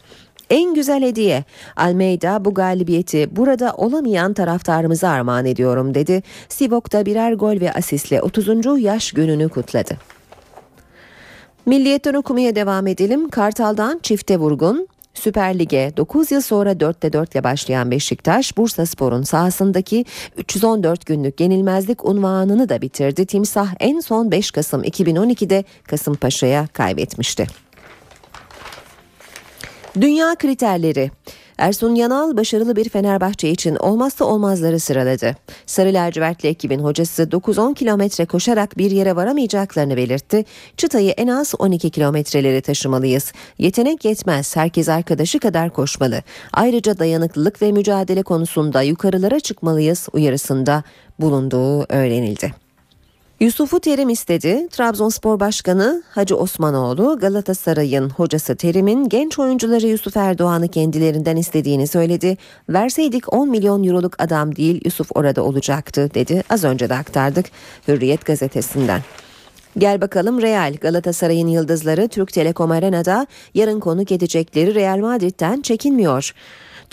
[0.49, 1.43] En güzel hediye
[1.75, 6.23] Almeida bu galibiyeti burada olamayan taraftarımıza armağan ediyorum dedi.
[6.49, 8.47] Sivok'ta birer gol ve asistle 30.
[8.83, 9.97] yaş gününü kutladı.
[11.65, 13.29] Milliyetten okumaya devam edelim.
[13.29, 14.87] Kartal'dan çifte vurgun.
[15.13, 20.05] Süper Lig'e 9 yıl sonra 4'te 4 ile başlayan Beşiktaş, Bursa Spor'un sahasındaki
[20.37, 23.25] 314 günlük yenilmezlik unvanını da bitirdi.
[23.25, 27.47] Timsah en son 5 Kasım 2012'de Kasımpaşa'ya kaybetmişti.
[29.95, 31.11] Dünya kriterleri
[31.57, 35.35] Ersun Yanal başarılı bir Fenerbahçe için olmazsa olmazları sıraladı.
[35.65, 40.45] Sarı lacivertli ekibin hocası 9-10 kilometre koşarak bir yere varamayacaklarını belirtti.
[40.77, 43.33] Çıtayı en az 12 kilometreleri taşımalıyız.
[43.57, 46.23] Yetenek yetmez, herkes arkadaşı kadar koşmalı.
[46.53, 50.83] Ayrıca dayanıklılık ve mücadele konusunda yukarılara çıkmalıyız uyarısında
[51.19, 52.68] bulunduğu öğrenildi.
[53.39, 54.67] Yusuf'u Terim istedi.
[54.71, 62.37] Trabzonspor Başkanı Hacı Osmanoğlu Galatasaray'ın hocası Terim'in genç oyuncuları Yusuf Erdoğan'ı kendilerinden istediğini söyledi.
[62.69, 66.43] Verseydik 10 milyon euroluk adam değil Yusuf orada olacaktı dedi.
[66.49, 67.45] Az önce de aktardık
[67.87, 69.01] Hürriyet gazetesinden.
[69.77, 76.33] Gel bakalım Real Galatasaray'ın yıldızları Türk Telekom Arena'da yarın konuk edecekleri Real Madrid'den çekinmiyor.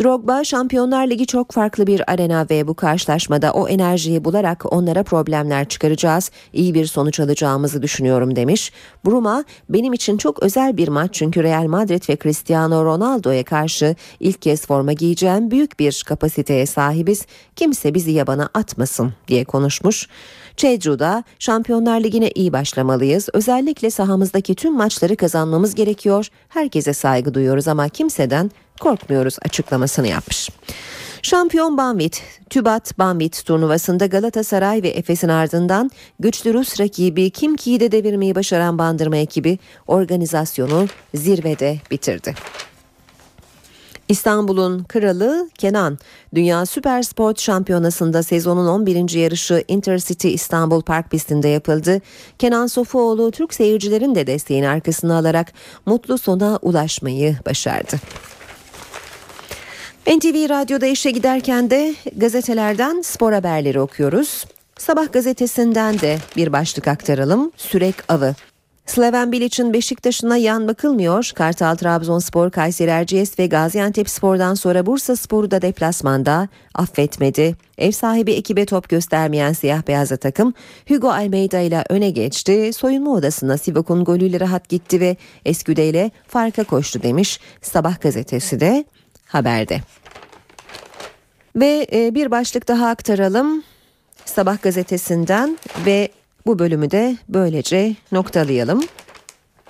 [0.01, 5.69] Drogba Şampiyonlar Ligi çok farklı bir arena ve bu karşılaşmada o enerjiyi bularak onlara problemler
[5.69, 6.31] çıkaracağız.
[6.53, 8.73] İyi bir sonuç alacağımızı düşünüyorum demiş.
[9.07, 14.43] Bruma benim için çok özel bir maç çünkü Real Madrid ve Cristiano Ronaldo'ya karşı ilk
[14.43, 17.27] kez forma giyeceğim büyük bir kapasiteye sahibiz.
[17.57, 20.09] Kimse bizi yabana atmasın diye konuşmuş.
[20.57, 23.29] Çedru'da Şampiyonlar Ligi'ne iyi başlamalıyız.
[23.33, 26.29] Özellikle sahamızdaki tüm maçları kazanmamız gerekiyor.
[26.49, 30.51] Herkese saygı duyuyoruz ama kimseden korkmuyoruz açıklamasını yapmış.
[31.23, 38.35] Şampiyon Banvit, TÜBAT Banvit turnuvasında Galatasaray ve Efes'in ardından güçlü Rus rakibi Kimki'yi de devirmeyi
[38.35, 42.35] başaran bandırma ekibi organizasyonu zirvede bitirdi.
[44.09, 45.99] İstanbul'un kralı Kenan,
[46.35, 49.15] Dünya Süper Sport Şampiyonası'nda sezonun 11.
[49.15, 52.01] yarışı Intercity İstanbul Park pistinde yapıldı.
[52.39, 55.53] Kenan Sofuoğlu Türk seyircilerin de desteğini arkasına alarak
[55.87, 57.97] mutlu sona ulaşmayı başardı.
[60.07, 64.45] NTV Radyo'da işe giderken de gazetelerden spor haberleri okuyoruz.
[64.79, 67.53] Sabah gazetesinden de bir başlık aktaralım.
[67.57, 68.35] Sürek avı.
[68.87, 71.31] Slaven Bilic'in Beşiktaş'ına yan bakılmıyor.
[71.35, 77.57] Kartal, Trabzonspor, Kayseri Erciyes ve Gaziantep Spor'dan sonra Bursa Spor'u da deplasmanda affetmedi.
[77.79, 80.55] Ev sahibi ekibe top göstermeyen siyah beyazlı takım
[80.89, 82.71] Hugo Almeida ile öne geçti.
[82.73, 88.85] Soyunma odasına Sivak'ın golüyle rahat gitti ve Esküde ile farka koştu demiş Sabah gazetesi de
[89.27, 89.81] haberde.
[91.57, 93.63] Ve e, bir başlık daha aktaralım.
[94.25, 96.09] Sabah gazetesinden ve
[96.47, 98.85] bu bölümü de böylece noktalayalım.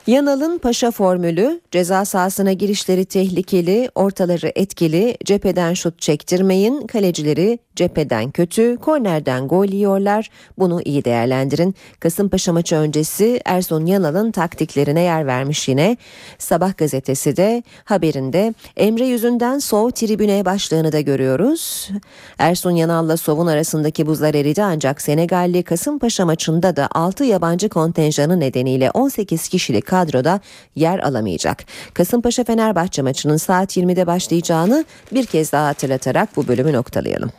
[0.06, 8.76] Yanal'ın paşa formülü ceza sahasına girişleri tehlikeli, ortaları etkili, cepheden şut çektirmeyin, kalecileri cepheden kötü,
[8.76, 10.30] kornerden gol yiyorlar.
[10.58, 11.74] Bunu iyi değerlendirin.
[12.00, 15.96] Kasımpaşa maçı öncesi Ersun Yanal'ın taktiklerine yer vermiş yine.
[16.38, 21.90] Sabah gazetesi de haberinde Emre yüzünden Sov tribüne başlığını da görüyoruz.
[22.38, 28.90] Ersun Yanal'la Sov'un arasındaki buzlar eridi ancak Senegalli Kasımpaşa maçında da 6 yabancı kontenjanı nedeniyle
[28.90, 30.40] 18 kişilik kadroda
[30.74, 31.64] yer alamayacak.
[31.94, 37.30] Kasımpaşa Fenerbahçe maçının saat 20'de başlayacağını bir kez daha hatırlatarak bu bölümü noktalayalım.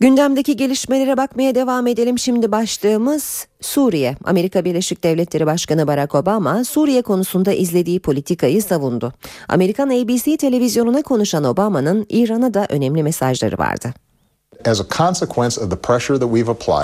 [0.00, 2.18] Gündemdeki gelişmelere bakmaya devam edelim.
[2.18, 4.16] Şimdi başlığımız Suriye.
[4.24, 9.12] Amerika Birleşik Devletleri Başkanı Barack Obama Suriye konusunda izlediği politikayı savundu.
[9.48, 13.94] Amerikan ABC televizyonuna konuşan Obama'nın İran'a da önemli mesajları vardı.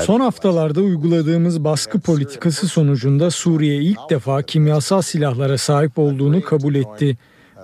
[0.07, 7.19] Son haftalarda uyguladığımız baskı politikası sonucunda Suriye ilk defa kimyasal silahlara sahip olduğunu kabul etti.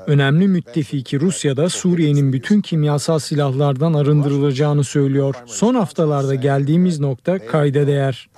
[0.06, 5.34] Önemli müttefiki Rusya da Suriye'nin bütün kimyasal silahlardan arındırılacağını söylüyor.
[5.46, 8.28] Son haftalarda geldiğimiz nokta kayda değer.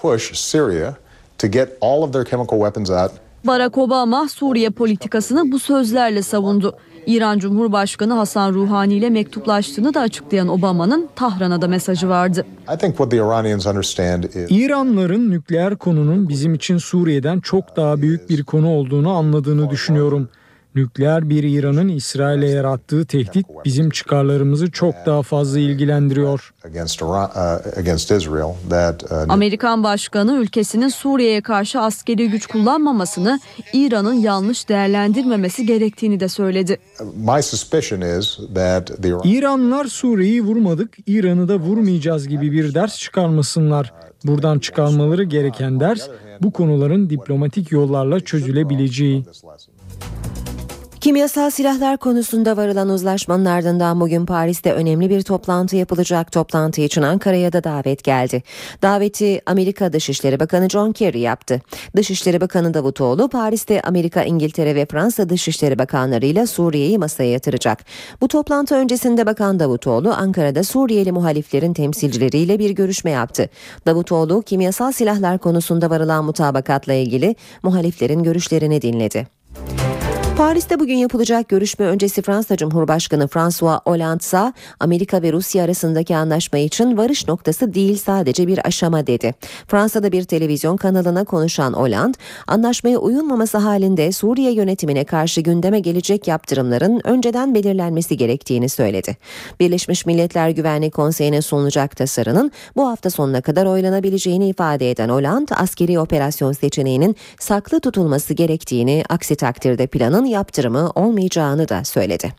[3.44, 6.76] Barack Obama Suriye politikasını bu sözlerle savundu.
[7.08, 12.46] İran Cumhurbaşkanı Hasan Ruhani ile mektuplaştığını da açıklayan Obama'nın Tahran'a da mesajı vardı.
[14.48, 20.28] İranlıların nükleer konunun bizim için Suriye'den çok daha büyük bir konu olduğunu anladığını düşünüyorum.
[20.78, 26.54] Nükleer bir İran'ın İsrail'e yarattığı tehdit bizim çıkarlarımızı çok daha fazla ilgilendiriyor.
[29.28, 33.40] Amerikan Başkanı ülkesinin Suriye'ye karşı askeri güç kullanmamasını
[33.72, 36.78] İran'ın yanlış değerlendirmemesi gerektiğini de söyledi.
[39.24, 43.92] İranlılar Suriye'yi vurmadık, İran'ı da vurmayacağız gibi bir ders çıkarmasınlar.
[44.24, 46.08] Buradan çıkarmaları gereken ders
[46.42, 49.24] bu konuların diplomatik yollarla çözülebileceği.
[51.00, 56.32] Kimyasal silahlar konusunda varılan uzlaşmanın ardından bugün Paris'te önemli bir toplantı yapılacak.
[56.32, 58.42] Toplantı için Ankara'ya da davet geldi.
[58.82, 61.60] Daveti Amerika Dışişleri Bakanı John Kerry yaptı.
[61.96, 67.84] Dışişleri Bakanı Davutoğlu Paris'te Amerika, İngiltere ve Fransa Dışişleri Bakanlarıyla Suriye'yi masaya yatıracak.
[68.20, 73.48] Bu toplantı öncesinde Bakan Davutoğlu Ankara'da Suriyeli muhaliflerin temsilcileriyle bir görüşme yaptı.
[73.86, 79.37] Davutoğlu kimyasal silahlar konusunda varılan mutabakatla ilgili muhaliflerin görüşlerini dinledi.
[80.38, 86.96] Paris'te bugün yapılacak görüşme öncesi Fransa Cumhurbaşkanı François Hollande Amerika ve Rusya arasındaki anlaşma için
[86.96, 89.34] varış noktası değil sadece bir aşama dedi.
[89.68, 97.00] Fransa'da bir televizyon kanalına konuşan Hollande, anlaşmaya uyulmaması halinde Suriye yönetimine karşı gündeme gelecek yaptırımların
[97.04, 99.16] önceden belirlenmesi gerektiğini söyledi.
[99.60, 105.98] Birleşmiş Milletler Güvenlik Konseyi'ne sunulacak tasarının bu hafta sonuna kadar oylanabileceğini ifade eden Hollande, askeri
[105.98, 112.32] operasyon seçeneğinin saklı tutulması gerektiğini, aksi takdirde planın yaptırımı olmayacağını da söyledi.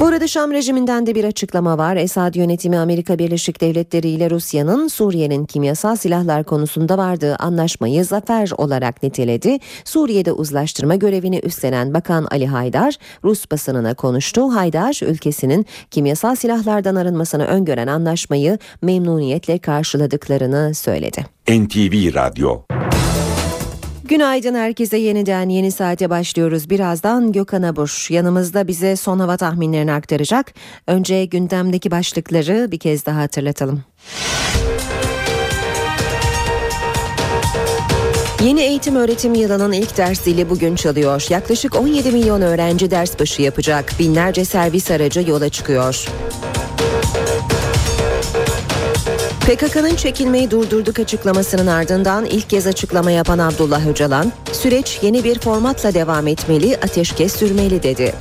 [0.00, 1.96] Bu arada Şam rejiminden de bir açıklama var.
[1.96, 9.02] Esad yönetimi Amerika Birleşik Devletleri ile Rusya'nın Suriye'nin kimyasal silahlar konusunda vardığı anlaşmayı zafer olarak
[9.02, 9.58] niteledi.
[9.84, 14.54] Suriye'de uzlaştırma görevini üstlenen Bakan Ali Haydar Rus basınına konuştu.
[14.54, 21.26] Haydar ülkesinin kimyasal silahlardan arınmasını öngören anlaşmayı memnuniyetle karşıladıklarını söyledi.
[21.48, 22.62] NTV Radyo
[24.08, 26.70] Günaydın herkese yeniden yeni saate başlıyoruz.
[26.70, 30.54] Birazdan Gökhan Abur yanımızda bize son hava tahminlerini aktaracak.
[30.86, 33.84] Önce gündemdeki başlıkları bir kez daha hatırlatalım.
[38.44, 41.26] Yeni eğitim öğretim yılının ilk ders zili bugün çalıyor.
[41.28, 43.92] Yaklaşık 17 milyon öğrenci ders başı yapacak.
[43.98, 46.06] Binlerce servis aracı yola çıkıyor.
[49.48, 55.94] PKK'nın çekilmeyi durdurduk açıklamasının ardından ilk kez açıklama yapan Abdullah Öcalan, süreç yeni bir formatla
[55.94, 58.12] devam etmeli, ateşkes sürmeli dedi.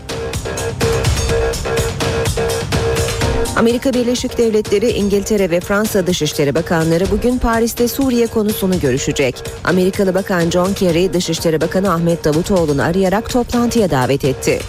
[3.56, 9.44] Amerika Birleşik Devletleri, İngiltere ve Fransa Dışişleri Bakanları bugün Paris'te Suriye konusunu görüşecek.
[9.64, 14.60] Amerikalı Bakan John Kerry, Dışişleri Bakanı Ahmet Davutoğlu'nu arayarak toplantıya davet etti.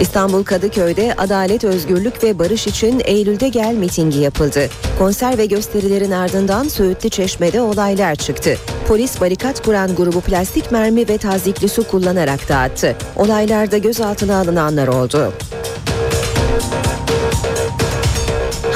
[0.00, 4.68] İstanbul Kadıköy'de Adalet, Özgürlük ve Barış için Eylül'de gel mitingi yapıldı.
[4.98, 8.56] Konser ve gösterilerin ardından Söğütlü Çeşme'de olaylar çıktı.
[8.88, 12.96] Polis barikat kuran grubu plastik mermi ve tazikli su kullanarak dağıttı.
[13.16, 15.32] Olaylarda gözaltına alınanlar oldu.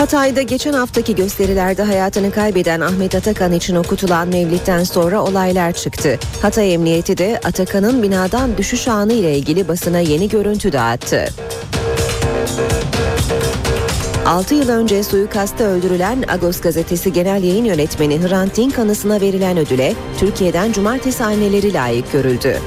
[0.05, 6.19] Hatay'da geçen haftaki gösterilerde hayatını kaybeden Ahmet Atakan için okutulan mevlitten sonra olaylar çıktı.
[6.43, 11.29] Hatay Emniyeti de Atakan'ın binadan düşüş anı ile ilgili basına yeni görüntü dağıttı.
[14.27, 19.95] 6 yıl önce suikasta öldürülen Agos gazetesi genel yayın yönetmeni Hrant Dink anısına verilen ödüle
[20.19, 22.59] Türkiye'den cumartesi anneleri layık görüldü.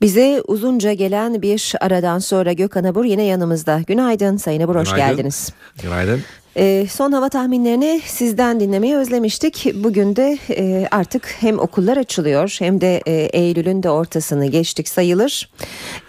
[0.00, 3.80] Bize uzunca gelen bir aradan sonra Gökhan Abur yine yanımızda.
[3.86, 5.16] Günaydın Sayın Abur hoş Günaydın.
[5.16, 5.52] geldiniz.
[5.82, 6.20] Günaydın.
[6.58, 9.66] Ee, son hava tahminlerini sizden dinlemeyi özlemiştik.
[9.74, 15.50] Bugün de e, artık hem okullar açılıyor hem de e, Eylül'ün de ortasını geçtik sayılır.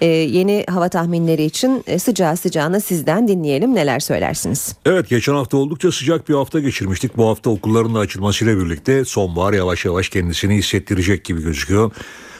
[0.01, 4.75] E, yeni hava tahminleri için e, sıcağı sıcağına sizden dinleyelim neler söylersiniz.
[4.85, 7.17] Evet geçen hafta oldukça sıcak bir hafta geçirmiştik.
[7.17, 11.91] Bu hafta okulların da açılmasıyla birlikte sonbahar yavaş yavaş kendisini hissettirecek gibi gözüküyor.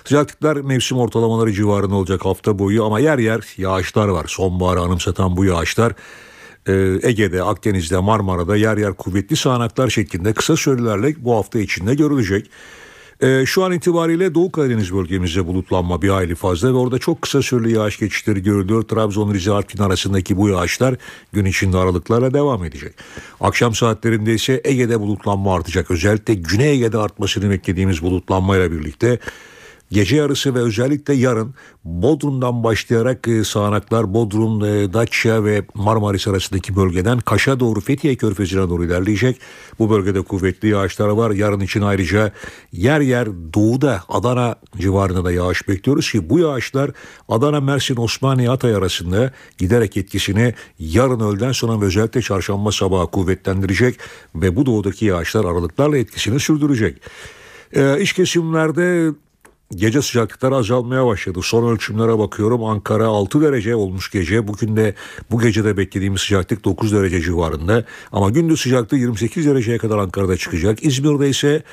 [0.08, 4.26] Sıcaklıklar mevsim ortalamaları civarında olacak hafta boyu ama yer yer yağışlar var.
[4.28, 5.94] Sonbaharı anımsatan bu yağışlar
[6.68, 12.50] e, Ege'de, Akdeniz'de, Marmara'da yer yer kuvvetli sağanaklar şeklinde kısa sürelerle bu hafta içinde görülecek.
[13.22, 17.42] E, şu an itibariyle Doğu Karadeniz bölgemizde bulutlanma bir hayli fazla ve orada çok kısa
[17.42, 18.84] süreli yağış geçişleri görülüyor.
[18.84, 20.96] Trabzon, Rize, Artvin arasındaki bu yağışlar
[21.34, 22.94] gün içinde aralıklarla devam edecek.
[23.42, 25.92] Akşam saatlerinde ise Ege'de bulutlanma artacak.
[25.92, 29.20] Özellikle Güney Ege'de artmasını beklediğimiz bulutlanmayla birlikte
[29.92, 31.54] Gece yarısı ve özellikle yarın
[31.86, 38.70] Bodrum'dan başlayarak e, sağanaklar Bodrum, e, Datça ve Marmaris arasındaki bölgeden Kaş'a doğru Fethiye Körfezi'ne
[38.70, 39.40] doğru ilerleyecek.
[39.80, 41.32] Bu bölgede kuvvetli yağışlar var.
[41.32, 42.32] Yarın için ayrıca
[42.72, 46.92] yer yer doğuda Adana civarında da yağış bekliyoruz ki bu yağışlar
[47.30, 54.00] Adana, Mersin, Osmaniye, Hatay arasında giderek etkisini yarın öğleden sonra ve özellikle çarşamba sabahı kuvvetlendirecek
[54.36, 57.02] ve bu doğudaki yağışlar aralıklarla etkisini sürdürecek.
[57.76, 59.12] Ee, iç kesimlerde
[59.76, 61.40] Gece sıcaklıkları azalmaya başladı.
[61.44, 62.64] Son ölçümlere bakıyorum.
[62.64, 64.48] Ankara 6 derece olmuş gece.
[64.48, 64.94] Bugün de
[65.32, 67.86] bu gece de beklediğimiz sıcaklık 9 derece civarında.
[68.12, 70.86] Ama gündüz sıcaklığı 28 dereceye kadar Ankara'da çıkacak.
[70.86, 71.64] İzmir'de ise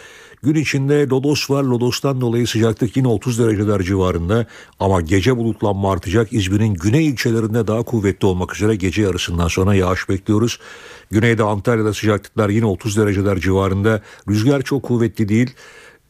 [0.42, 1.62] gün içinde lodos var.
[1.62, 4.46] Lodos'tan dolayı sıcaklık yine 30 dereceler civarında.
[4.80, 6.32] Ama gece bulutlanma artacak.
[6.32, 10.58] İzmir'in güney ilçelerinde daha kuvvetli olmak üzere gece yarısından sonra yağış bekliyoruz.
[11.10, 14.02] Güneyde Antalya'da sıcaklıklar yine 30 dereceler civarında.
[14.28, 15.54] Rüzgar çok kuvvetli değil.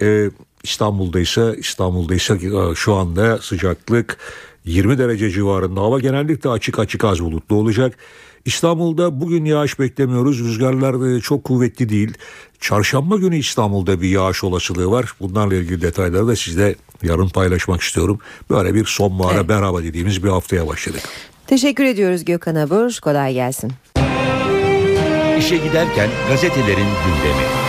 [0.03, 0.31] Ee,
[0.65, 4.17] İstanbul'da ise İstanbul'da ise e, şu anda sıcaklık
[4.65, 5.81] 20 derece civarında.
[5.81, 7.99] Hava genellikle açık açık az bulutlu olacak.
[8.45, 10.41] İstanbul'da bugün yağış beklemiyoruz.
[10.41, 12.15] Rüzgarlar çok kuvvetli değil.
[12.61, 15.13] Çarşamba günü İstanbul'da bir yağış olasılığı var.
[15.21, 18.19] Bunlarla ilgili detayları da sizle yarın paylaşmak istiyorum.
[18.51, 19.49] Böyle bir sonbahara Evet.
[19.49, 21.03] merhaba dediğimiz bir haftaya başladık.
[21.47, 22.99] Teşekkür ediyoruz Gökhan Abur.
[23.03, 23.73] Kolay gelsin.
[25.39, 27.64] İşe giderken gazetelerin gündemi.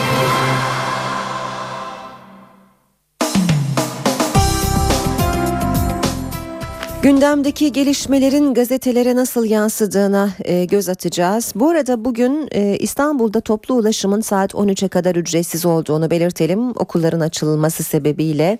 [7.06, 11.54] Gündemdeki gelişmelerin gazetelere nasıl yansıdığına e, göz atacağız.
[11.56, 16.70] Bu arada bugün e, İstanbul'da toplu ulaşımın saat 13'e kadar ücretsiz olduğunu belirtelim.
[16.70, 18.58] Okulların açılması sebebiyle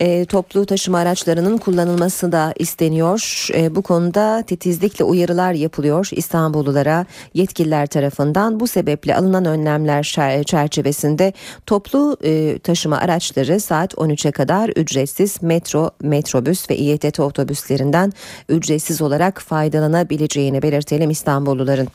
[0.00, 3.48] e, toplu taşıma araçlarının kullanılması da isteniyor.
[3.54, 8.60] E, bu konuda titizlikle uyarılar yapılıyor İstanbullulara yetkililer tarafından.
[8.60, 10.02] Bu sebeple alınan önlemler
[10.46, 11.32] çerçevesinde
[11.66, 18.12] toplu e, taşıma araçları saat 13'e kadar ücretsiz metro, metrobüs ve İETT otobüslerinden
[18.48, 21.88] ücretsiz olarak faydalanabileceğini belirtelim İstanbulluların.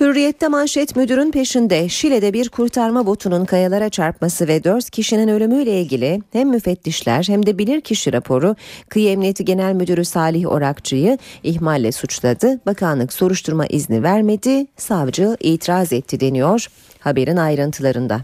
[0.00, 6.22] Hürriyette manşet müdürün peşinde Şile'de bir kurtarma botunun kayalara çarpması ve 4 kişinin ölümüyle ilgili
[6.32, 8.56] hem müfettişler hem de bilirkişi raporu
[8.88, 12.60] Kıyı Emniyeti Genel Müdürü Salih Orakçı'yı ihmalle suçladı.
[12.66, 16.66] Bakanlık soruşturma izni vermedi, savcı itiraz etti deniyor
[17.00, 18.20] haberin ayrıntılarında.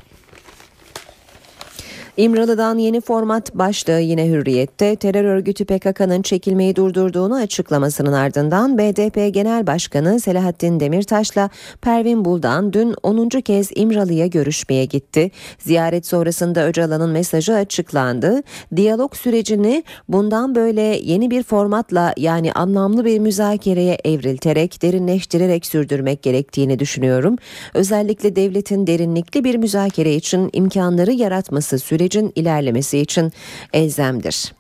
[2.17, 9.67] İmralı'dan yeni format başlığı yine hürriyette terör örgütü PKK'nın çekilmeyi durdurduğunu açıklamasının ardından BDP Genel
[9.67, 11.51] Başkanı Selahattin Demirtaş'la
[11.81, 13.29] Pervin Buldan dün 10.
[13.29, 15.31] kez İmralı'ya görüşmeye gitti.
[15.59, 18.43] Ziyaret sonrasında Öcalan'ın mesajı açıklandı.
[18.77, 26.79] Diyalog sürecini bundan böyle yeni bir formatla yani anlamlı bir müzakereye evrilterek, derinleştirerek sürdürmek gerektiğini
[26.79, 27.37] düşünüyorum.
[27.75, 33.33] Özellikle devletin derinlikli bir müzakere için imkanları yaratması sürecin ilerlemesi için
[33.73, 34.53] elzemdir.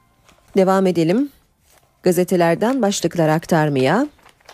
[0.56, 1.28] Devam edelim.
[2.02, 4.06] Gazetelerden başlıklar aktarmaya.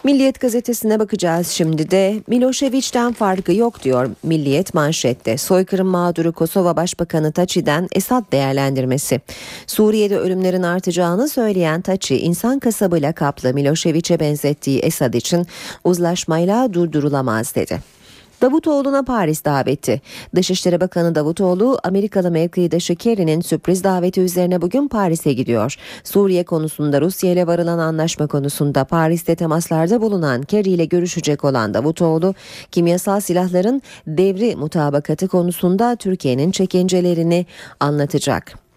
[0.04, 2.22] Milliyet gazetesine bakacağız şimdi de.
[2.26, 5.36] Milošević'ten farkı yok diyor Milliyet manşette.
[5.38, 9.20] Soykırım mağduru Kosova Başbakanı Taçi'den Esad değerlendirmesi.
[9.66, 15.46] Suriye'de ölümlerin artacağını söyleyen Taçi, insan kasabıyla kaplı Milošević'e benzettiği Esad için
[15.84, 17.97] uzlaşmayla durdurulamaz dedi.
[18.42, 20.00] Davutoğlu'na Paris daveti.
[20.34, 25.76] Dışişleri Bakanı Davutoğlu, Amerikalı mevkidaşı Kerry'nin sürpriz daveti üzerine bugün Paris'e gidiyor.
[26.04, 32.34] Suriye konusunda Rusya ile varılan anlaşma konusunda Paris'te temaslarda bulunan Kerry ile görüşecek olan Davutoğlu,
[32.72, 37.46] kimyasal silahların devri mutabakatı konusunda Türkiye'nin çekincelerini
[37.80, 38.68] anlatacak.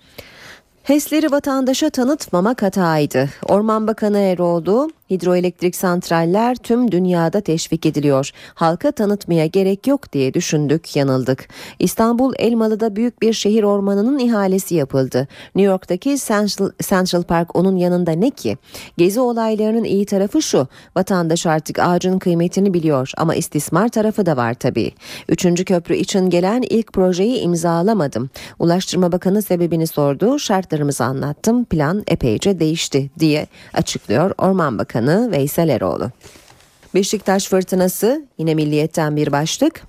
[0.84, 3.30] HES'leri vatandaşa tanıtmamak hataydı.
[3.50, 8.32] Orman Bakanı Eroğlu, hidroelektrik santraller tüm dünyada teşvik ediliyor.
[8.54, 11.48] Halka tanıtmaya gerek yok diye düşündük, yanıldık.
[11.80, 15.28] İstanbul Elmalı'da büyük bir şehir ormanının ihalesi yapıldı.
[15.56, 18.58] New York'taki Central, Central Park onun yanında ne ki?
[18.98, 24.54] Gezi olaylarının iyi tarafı şu, vatandaş artık ağacın kıymetini biliyor ama istismar tarafı da var
[24.54, 24.92] tabii.
[25.30, 28.30] Üçüncü köprü için gelen ilk projeyi imzalamadım.
[28.60, 35.01] Ulaştırma Bakanı sebebini sordu, şartlarımızı anlattım, plan epeyce değişti diye açıklıyor Orman Bakanı.
[35.02, 36.12] Başkanı Veysel Eroğlu.
[36.96, 39.82] Beşiktaş fırtınası yine milliyetten bir başlık.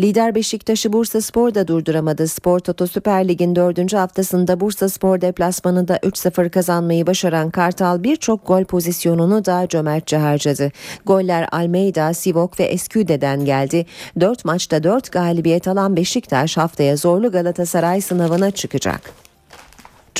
[0.00, 2.28] Lider Beşiktaş'ı Bursa Spor da durduramadı.
[2.28, 8.64] Spor Toto Süper Lig'in dördüncü haftasında Bursa Spor deplasmanında 3-0 kazanmayı başaran Kartal birçok gol
[8.64, 10.72] pozisyonunu da cömertçe harcadı.
[11.06, 13.86] Goller Almeida, Sivok ve Esküde'den geldi.
[14.20, 19.29] 4 maçta 4 galibiyet alan Beşiktaş haftaya zorlu Galatasaray sınavına çıkacak.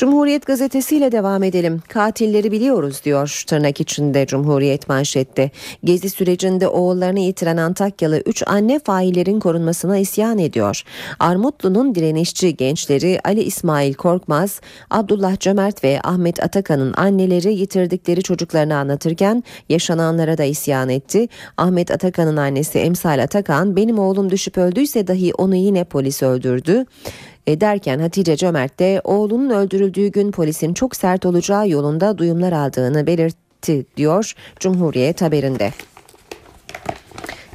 [0.01, 1.81] Cumhuriyet gazetesiyle devam edelim.
[1.87, 5.51] Katilleri biliyoruz diyor tırnak içinde Cumhuriyet manşette.
[5.83, 10.83] Gezi sürecinde oğullarını yitiren Antakyalı 3 anne faillerin korunmasına isyan ediyor.
[11.19, 19.43] Armutlu'nun direnişçi gençleri Ali İsmail Korkmaz, Abdullah Cömert ve Ahmet Atakan'ın anneleri yitirdikleri çocuklarını anlatırken
[19.69, 21.27] yaşananlara da isyan etti.
[21.57, 26.85] Ahmet Atakan'ın annesi Emsal Atakan benim oğlum düşüp öldüyse dahi onu yine polis öldürdü
[27.47, 33.07] e, derken Hatice Cömert de oğlunun öldürüldüğü gün polisin çok sert olacağı yolunda duyumlar aldığını
[33.07, 35.71] belirtti diyor Cumhuriyet haberinde.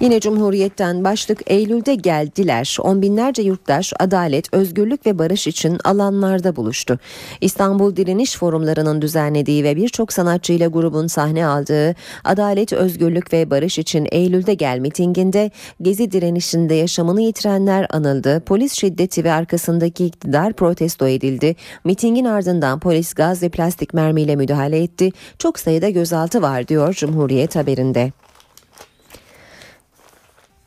[0.00, 2.76] Yine Cumhuriyet'ten başlık Eylül'de geldiler.
[2.80, 6.98] On binlerce yurttaş adalet, özgürlük ve barış için alanlarda buluştu.
[7.40, 11.94] İstanbul Direniş Forumlarının düzenlediği ve birçok sanatçıyla grubun sahne aldığı
[12.24, 15.50] Adalet, Özgürlük ve Barış için Eylül'de gel mitinginde
[15.82, 18.40] Gezi direnişinde yaşamını yitirenler anıldı.
[18.40, 21.56] Polis şiddeti ve arkasındaki iktidar protesto edildi.
[21.84, 25.10] Mitingin ardından polis gaz ve plastik mermiyle müdahale etti.
[25.38, 28.12] Çok sayıda gözaltı var diyor Cumhuriyet haberinde.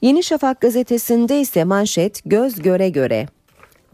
[0.01, 3.27] Yeni Şafak gazetesinde ise manşet göz göre göre.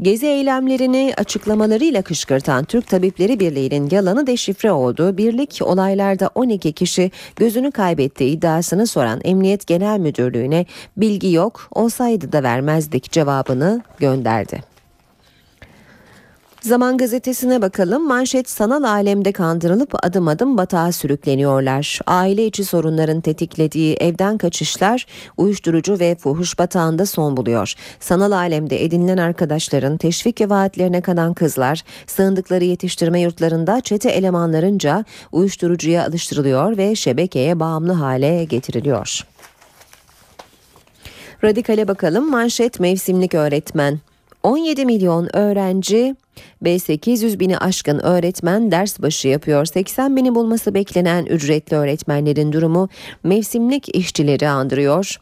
[0.01, 5.18] Gezi eylemlerini açıklamalarıyla kışkırtan Türk Tabipleri Birliği'nin yalanı deşifre oldu.
[5.18, 10.66] Birlik olaylarda 12 kişi gözünü kaybettiği iddiasını soran Emniyet Genel Müdürlüğü'ne
[10.97, 14.74] bilgi yok olsaydı da vermezdik cevabını gönderdi.
[16.66, 18.07] Zaman gazetesine bakalım.
[18.07, 21.99] Manşet sanal alemde kandırılıp adım adım batağa sürükleniyorlar.
[22.07, 25.05] Aile içi sorunların tetiklediği evden kaçışlar
[25.38, 27.74] uyuşturucu ve fuhuş batağında son buluyor.
[27.99, 36.05] Sanal alemde edinilen arkadaşların teşvik ve vaatlerine kanan kızlar sığındıkları yetiştirme yurtlarında çete elemanlarınca uyuşturucuya
[36.05, 39.22] alıştırılıyor ve şebekeye bağımlı hale getiriliyor.
[41.43, 43.99] Radikale bakalım manşet mevsimlik öğretmen.
[44.46, 46.16] 17 milyon öğrenci
[46.64, 49.66] ve 800 bini aşkın öğretmen ders başı yapıyor.
[49.66, 52.89] 80 bini bulması beklenen ücretli öğretmenlerin durumu
[53.24, 55.18] mevsimlik işçileri andırıyor.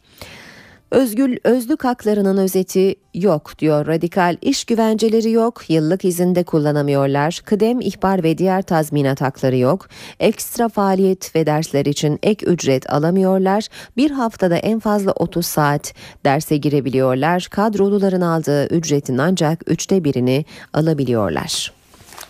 [0.90, 8.22] Özgül özlük haklarının özeti yok diyor radikal iş güvenceleri yok yıllık izinde kullanamıyorlar kıdem ihbar
[8.22, 9.88] ve diğer tazminat hakları yok
[10.20, 13.66] ekstra faaliyet ve dersler için ek ücret alamıyorlar
[13.96, 21.72] bir haftada en fazla 30 saat derse girebiliyorlar kadroluların aldığı ücretin ancak üçte birini alabiliyorlar.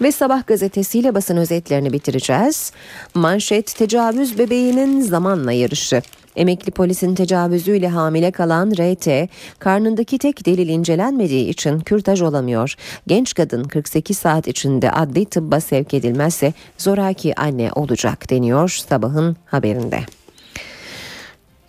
[0.03, 2.73] Ve Sabah gazetesiyle basın özetlerini bitireceğiz.
[3.15, 6.03] Manşet tecavüz bebeğinin zamanla yarışı.
[6.37, 9.29] Emekli polisin tecavüzüyle hamile kalan RT,
[9.59, 12.75] karnındaki tek delil incelenmediği için kürtaj olamıyor.
[13.07, 20.01] Genç kadın 48 saat içinde adli tıbba sevk edilmezse zoraki anne olacak deniyor sabahın haberinde.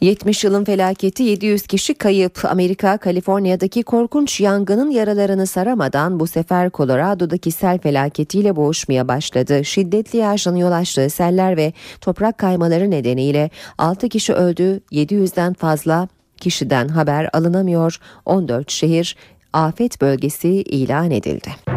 [0.05, 2.45] 70 yılın felaketi 700 kişi kayıp.
[2.45, 9.65] Amerika, Kaliforniya'daki korkunç yangının yaralarını saramadan bu sefer Colorado'daki sel felaketiyle boğuşmaya başladı.
[9.65, 16.87] Şiddetli yağışın yol açtığı seller ve toprak kaymaları nedeniyle 6 kişi öldü, 700'den fazla kişiden
[16.87, 17.99] haber alınamıyor.
[18.25, 19.15] 14 şehir
[19.53, 21.74] afet bölgesi ilan edildi.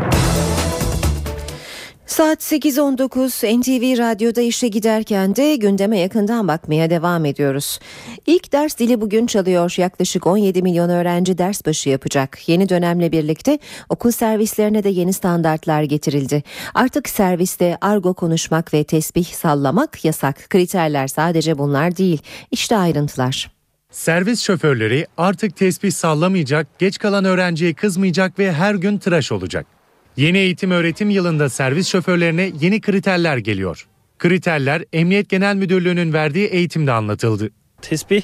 [2.09, 7.78] Saat 8.19 NTV Radyo'da işe giderken de gündeme yakından bakmaya devam ediyoruz.
[8.26, 9.74] İlk ders dili bugün çalıyor.
[9.76, 12.48] Yaklaşık 17 milyon öğrenci ders başı yapacak.
[12.48, 16.42] Yeni dönemle birlikte okul servislerine de yeni standartlar getirildi.
[16.74, 20.50] Artık serviste argo konuşmak ve tesbih sallamak yasak.
[20.50, 22.22] Kriterler sadece bunlar değil.
[22.50, 23.50] İşte ayrıntılar.
[23.90, 29.77] Servis şoförleri artık tesbih sallamayacak, geç kalan öğrenciye kızmayacak ve her gün tıraş olacak.
[30.18, 33.86] Yeni eğitim öğretim yılında servis şoförlerine yeni kriterler geliyor.
[34.18, 37.50] Kriterler Emniyet Genel Müdürlüğü'nün verdiği eğitimde anlatıldı.
[37.82, 38.22] Tesbih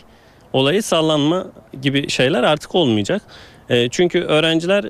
[0.53, 1.47] olayı sallanma
[1.83, 3.23] gibi şeyler artık olmayacak.
[3.69, 4.85] E, çünkü öğrenciler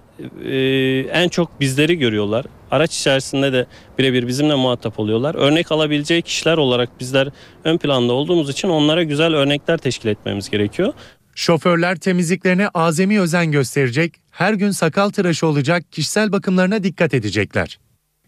[0.44, 2.46] e, en çok bizleri görüyorlar.
[2.70, 3.66] Araç içerisinde de
[3.98, 5.34] birebir bizimle muhatap oluyorlar.
[5.34, 7.28] Örnek alabileceği kişiler olarak bizler
[7.64, 10.92] ön planda olduğumuz için onlara güzel örnekler teşkil etmemiz gerekiyor.
[11.34, 17.78] Şoförler temizliklerine azami özen gösterecek, her gün sakal tıraşı olacak, kişisel bakımlarına dikkat edecekler.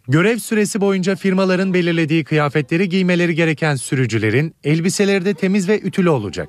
[0.09, 6.49] Görev süresi boyunca firmaların belirlediği kıyafetleri giymeleri gereken sürücülerin elbiseleri de temiz ve ütülü olacak.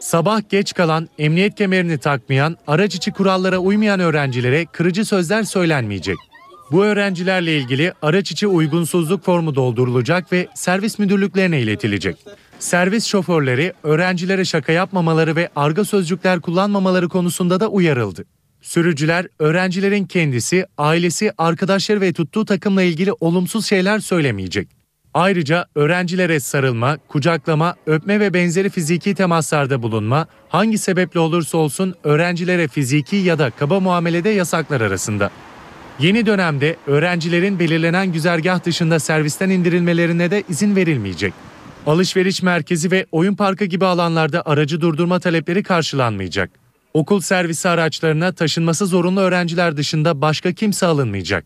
[0.00, 6.16] Sabah geç kalan, emniyet kemerini takmayan, araç içi kurallara uymayan öğrencilere kırıcı sözler söylenmeyecek.
[6.70, 12.16] Bu öğrencilerle ilgili araç içi uygunsuzluk formu doldurulacak ve servis müdürlüklerine iletilecek.
[12.58, 18.24] Servis şoförleri öğrencilere şaka yapmamaları ve arga sözcükler kullanmamaları konusunda da uyarıldı.
[18.64, 24.68] Sürücüler öğrencilerin kendisi, ailesi, arkadaşları ve tuttuğu takımla ilgili olumsuz şeyler söylemeyecek.
[25.14, 32.68] Ayrıca öğrencilere sarılma, kucaklama, öpme ve benzeri fiziki temaslarda bulunma hangi sebeple olursa olsun öğrencilere
[32.68, 35.30] fiziki ya da kaba muamelede yasaklar arasında.
[35.98, 41.34] Yeni dönemde öğrencilerin belirlenen güzergah dışında servisten indirilmelerine de izin verilmeyecek.
[41.86, 46.63] Alışveriş merkezi ve oyun parkı gibi alanlarda aracı durdurma talepleri karşılanmayacak.
[46.94, 51.44] Okul servisi araçlarına taşınması zorunlu öğrenciler dışında başka kimse alınmayacak.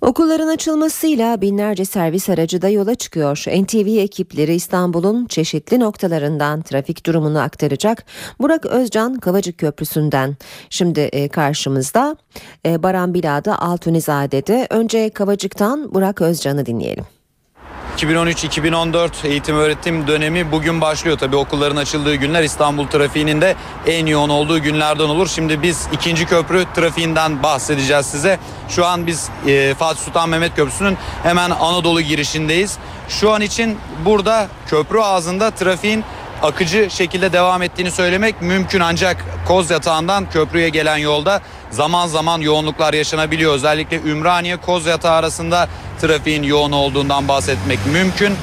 [0.00, 3.44] Okulların açılmasıyla binlerce servis aracı da yola çıkıyor.
[3.62, 8.04] NTV ekipleri İstanbul'un çeşitli noktalarından trafik durumunu aktaracak.
[8.40, 10.36] Burak Özcan Kavacık Köprüsü'nden.
[10.70, 12.16] Şimdi e, karşımızda
[12.66, 14.66] e, Baran Bila'da Altunizade'de.
[14.70, 17.04] Önce Kavacık'tan Burak Özcan'ı dinleyelim.
[17.98, 21.18] 2013-2014 eğitim öğretim dönemi bugün başlıyor.
[21.18, 25.28] Tabii okulların açıldığı günler İstanbul trafiğinin de en yoğun olduğu günlerden olur.
[25.28, 28.38] Şimdi biz ikinci köprü trafiğinden bahsedeceğiz size.
[28.68, 32.78] Şu an biz e, Fatih Sultan Mehmet Köprüsü'nün hemen Anadolu girişindeyiz.
[33.08, 36.04] Şu an için burada köprü ağzında trafiğin
[36.42, 42.94] akıcı şekilde devam ettiğini söylemek mümkün ancak Koz Yatağı'ndan köprüye gelen yolda zaman zaman yoğunluklar
[42.94, 43.54] yaşanabiliyor.
[43.54, 45.68] Özellikle Ümraniye Koz Yatağı arasında
[46.00, 48.34] trafiğin yoğun olduğundan bahsetmek mümkün.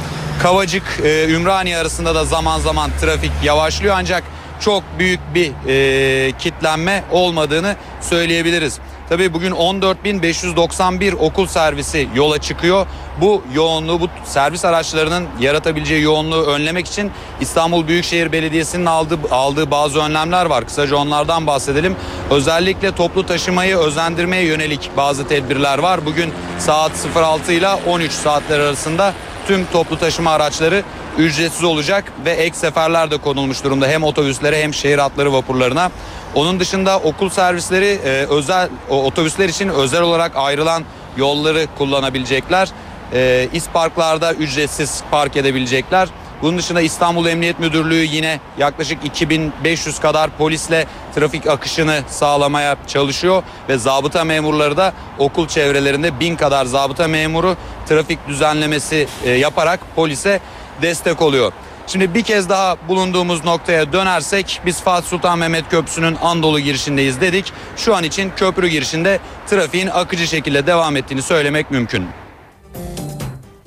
[0.41, 4.23] Kavacık e, Ümraniye arasında da zaman zaman trafik yavaşlıyor ancak
[4.59, 8.79] çok büyük bir e, kitlenme olmadığını söyleyebiliriz.
[9.10, 12.88] Tabii bugün 14.591 okul servisi yola çıkıyor.
[13.22, 19.99] Bu yoğunluğu, bu servis araçlarının yaratabileceği yoğunluğu önlemek için İstanbul Büyükşehir Belediyesi'nin aldığı, aldığı bazı
[19.99, 20.66] önlemler var.
[20.66, 21.95] Kısaca onlardan bahsedelim.
[22.32, 26.05] Özellikle toplu taşımayı özendirmeye yönelik bazı tedbirler var.
[26.05, 29.14] Bugün saat 06 ile 13 saatler arasında
[29.47, 30.84] tüm toplu taşıma araçları
[31.18, 35.91] ücretsiz olacak ve ek seferler de konulmuş durumda hem otobüslere hem şehir hatları vapurlarına.
[36.36, 40.84] Onun dışında okul servisleri e, özel otobüsler için özel olarak ayrılan
[41.18, 42.70] yolları kullanabilecekler.
[43.13, 46.09] E, İsparklarda ücretsiz park edebilecekler.
[46.41, 53.78] Bunun dışında İstanbul Emniyet Müdürlüğü yine yaklaşık 2500 kadar polisle trafik akışını sağlamaya çalışıyor ve
[53.78, 57.55] zabıta memurları da okul çevrelerinde bin kadar zabıta memuru
[57.89, 60.39] trafik düzenlemesi e, yaparak polise
[60.82, 61.51] destek oluyor.
[61.88, 67.53] Şimdi bir kez daha bulunduğumuz noktaya dönersek biz Fatih Sultan Mehmet Köprüsü'nün Andolu girişindeyiz dedik.
[67.78, 72.05] Şu an için köprü girişinde trafiğin akıcı şekilde devam ettiğini söylemek mümkün.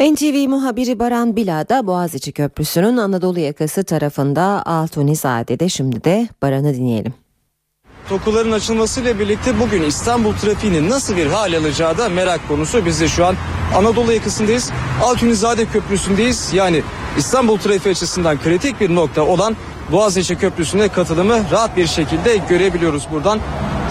[0.00, 7.14] NTV muhabiri Baran Bila da Boğaziçi Köprüsü'nün Anadolu yakası tarafında Altunizade'de şimdi de Baran'ı dinleyelim.
[8.10, 12.86] Okulların açılmasıyla birlikte bugün İstanbul trafiğinin nasıl bir hal alacağı da merak konusu.
[12.86, 13.36] Biz de şu an
[13.76, 14.70] Anadolu yakasındayız.
[15.02, 16.50] Altunizade Köprüsü'ndeyiz.
[16.54, 16.82] Yani
[17.18, 19.56] İstanbul trafiği açısından kritik bir nokta olan
[19.92, 23.40] Boğaziçi Köprüsü'ne katılımı rahat bir şekilde görebiliyoruz buradan.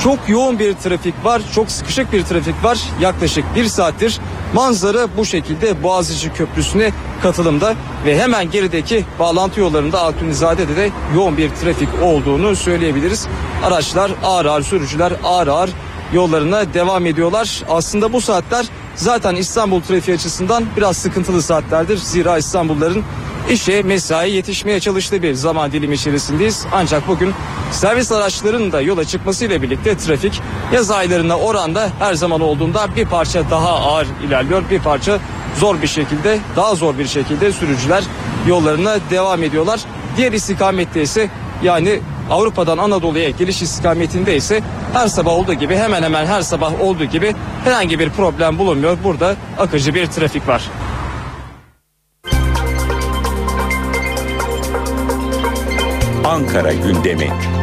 [0.04, 2.80] Çok yoğun bir trafik var, çok sıkışık bir trafik var.
[3.02, 4.20] Yaklaşık bir saattir
[4.54, 6.92] manzara bu şekilde Boğaziçi Köprüsü'ne
[7.22, 13.28] katılımda ve hemen gerideki bağlantı yollarında Altunizade'de de yoğun bir trafik olduğunu söyleyebiliriz.
[13.64, 15.70] Araçlar ağır ağır sürücüler ağır ağır
[16.14, 17.64] yollarına devam ediyorlar.
[17.70, 18.66] Aslında bu saatler
[19.00, 21.98] zaten İstanbul trafiği açısından biraz sıkıntılı saatlerdir.
[21.98, 23.04] Zira İstanbulluların
[23.50, 26.66] işe mesai yetişmeye çalıştığı bir zaman dilimi içerisindeyiz.
[26.72, 27.34] Ancak bugün
[27.72, 30.42] servis araçlarının da yola çıkmasıyla birlikte trafik
[30.74, 34.64] yaz aylarına oranda her zaman olduğunda bir parça daha ağır ilerliyor.
[34.72, 35.20] Bir parça
[35.60, 38.04] zor bir şekilde daha zor bir şekilde sürücüler
[38.48, 39.80] yollarına devam ediyorlar.
[40.18, 41.30] Diğer istikamette ise
[41.64, 44.62] yani Avrupa'dan Anadolu'ya geliş istikametinde ise
[44.94, 48.98] her sabah olduğu gibi hemen hemen her sabah olduğu gibi herhangi bir problem bulunmuyor.
[49.04, 50.70] Burada akıcı bir trafik var.
[56.26, 57.59] Ankara gündemi.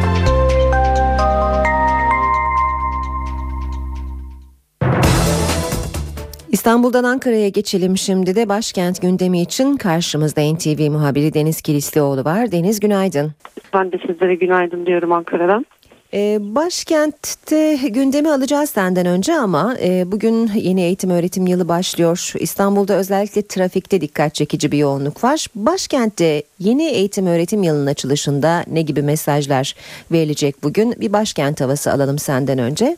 [6.51, 12.51] İstanbul'dan Ankara'ya geçelim şimdi de başkent gündemi için karşımızda NTV muhabiri Deniz Kilislioğlu var.
[12.51, 13.31] Deniz günaydın.
[13.73, 15.65] Ben de sizlere günaydın diyorum Ankara'dan.
[16.13, 22.33] Ee, başkentte gündemi alacağız senden önce ama e, bugün yeni eğitim öğretim yılı başlıyor.
[22.39, 25.47] İstanbul'da özellikle trafikte dikkat çekici bir yoğunluk var.
[25.55, 29.75] Başkentte yeni eğitim öğretim yılının açılışında ne gibi mesajlar
[30.11, 30.95] verilecek bugün?
[30.99, 32.97] Bir başkent havası alalım senden önce.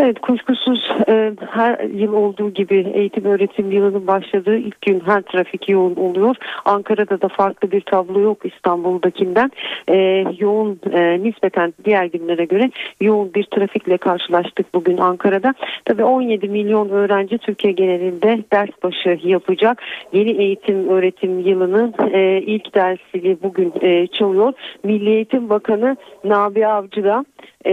[0.00, 5.68] Evet kuşkusuz e, her yıl olduğu gibi eğitim öğretim yılının başladığı ilk gün her trafik
[5.68, 6.36] yoğun oluyor.
[6.64, 9.50] Ankara'da da farklı bir tablo yok İstanbul'dakinden.
[9.88, 9.96] E,
[10.38, 12.70] yoğun e, nispeten diğer günlere göre
[13.00, 15.54] yoğun bir trafikle karşılaştık bugün Ankara'da.
[15.84, 19.82] Tabii 17 milyon öğrenci Türkiye genelinde ders başı yapacak.
[20.12, 24.52] Yeni eğitim öğretim yılının e, ilk dersini bugün e, çalıyor.
[24.84, 27.24] Milli Eğitim Bakanı Nabi Avcı da
[27.66, 27.72] e,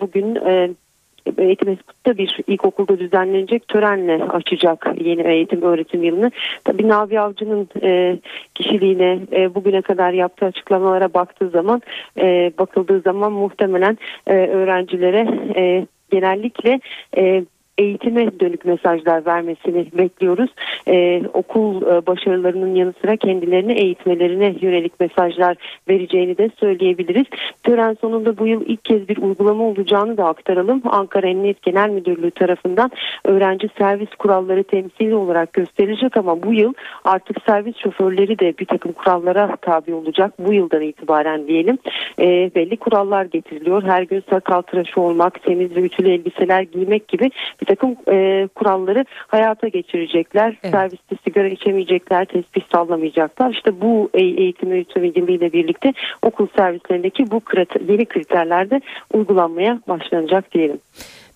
[0.00, 0.70] bugün e,
[1.38, 6.30] Eğitim Enstitüsü'nde bir ilkokulda düzenlenecek törenle açacak yeni eğitim öğretim yılını.
[6.64, 8.18] Tabii Nabi Avcı'nın e,
[8.54, 11.82] kişiliğine e, bugüne kadar yaptığı açıklamalara baktığı zaman
[12.20, 16.80] e, bakıldığı zaman muhtemelen e, öğrencilere e, genellikle
[17.16, 17.44] e,
[17.78, 20.50] eğitime dönük mesajlar vermesini bekliyoruz.
[20.88, 25.56] Ee, okul e, başarılarının yanı sıra kendilerini eğitmelerine yönelik mesajlar
[25.88, 27.26] vereceğini de söyleyebiliriz.
[27.62, 30.82] Tören sonunda bu yıl ilk kez bir uygulama olacağını da aktaralım.
[30.84, 32.90] Ankara Emniyet Genel Müdürlüğü tarafından
[33.24, 36.72] öğrenci servis kuralları temsili olarak gösterilecek ama bu yıl
[37.04, 40.32] artık servis şoförleri de bir takım kurallara tabi olacak.
[40.38, 41.78] Bu yıldan itibaren diyelim.
[42.18, 43.82] Ee, belli kurallar getiriliyor.
[43.82, 47.30] Her gün sakal tıraşı olmak, temiz ve ütülü elbiseler giymek gibi
[47.64, 50.56] bir takım e, kuralları hayata geçirecekler.
[50.62, 50.74] Evet.
[50.74, 53.50] Serviste sigara içemeyecekler, tespih sallamayacaklar.
[53.50, 55.92] İşte bu eğitim öğretimiyle birlikte
[56.22, 58.80] okul servislerindeki bu kriter, yeni kriterlerde
[59.14, 60.78] uygulanmaya başlanacak diyelim.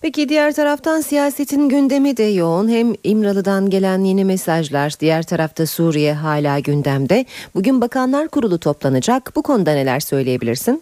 [0.01, 2.69] Peki diğer taraftan siyasetin gündemi de yoğun.
[2.69, 7.25] Hem İmralı'dan gelen yeni mesajlar, diğer tarafta Suriye hala gündemde.
[7.55, 9.31] Bugün Bakanlar Kurulu toplanacak.
[9.35, 10.81] Bu konuda neler söyleyebilirsin?